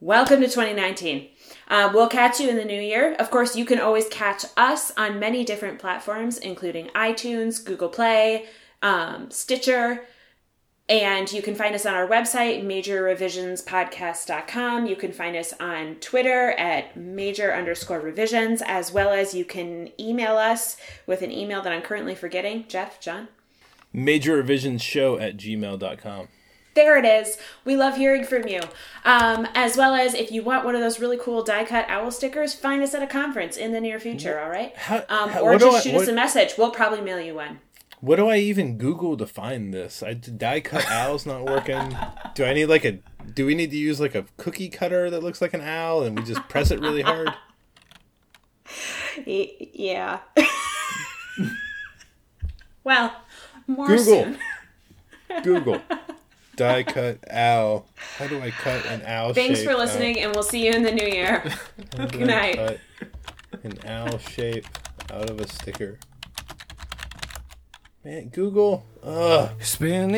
[0.00, 1.28] Welcome to 2019.
[1.68, 3.14] Uh, we'll catch you in the new year.
[3.14, 8.46] Of course, you can always catch us on many different platforms, including iTunes, Google Play,
[8.82, 10.04] um, Stitcher,
[10.88, 14.86] and you can find us on our website, majorrevisionspodcast.com.
[14.86, 19.90] You can find us on Twitter at major underscore revisions, as well as you can
[20.00, 20.76] email us
[21.06, 22.64] with an email that I'm currently forgetting.
[22.68, 23.28] Jeff, John?
[23.92, 26.28] Major revisions show at gmail.com.
[26.74, 27.36] There it is.
[27.66, 28.62] We love hearing from you.
[29.04, 32.10] Um, as well as if you want one of those really cool die cut owl
[32.10, 34.72] stickers, find us at a conference in the near future, all right?
[35.10, 36.54] Um, or just shoot us a message.
[36.56, 37.60] We'll probably mail you one.
[38.02, 40.02] What do I even Google to find this?
[40.02, 41.96] I die cut owl's not working.
[42.34, 42.98] Do I need like a?
[43.32, 46.18] Do we need to use like a cookie cutter that looks like an owl and
[46.18, 47.32] we just press it really hard?
[49.26, 50.20] Yeah.
[52.84, 53.14] well,
[53.66, 54.36] more Google.
[55.42, 55.82] Google
[56.56, 57.86] die cut owl.
[58.16, 59.34] How do I cut an owl?
[59.34, 61.42] Thanks for listening, and we'll see you in the new year.
[61.98, 62.12] out?
[62.12, 62.56] Good night.
[62.56, 62.80] cut
[63.62, 64.66] An owl shape
[65.12, 65.98] out of a sticker.
[68.04, 68.82] Man, Google.
[69.04, 69.50] Ugh.
[69.60, 70.10] Spin.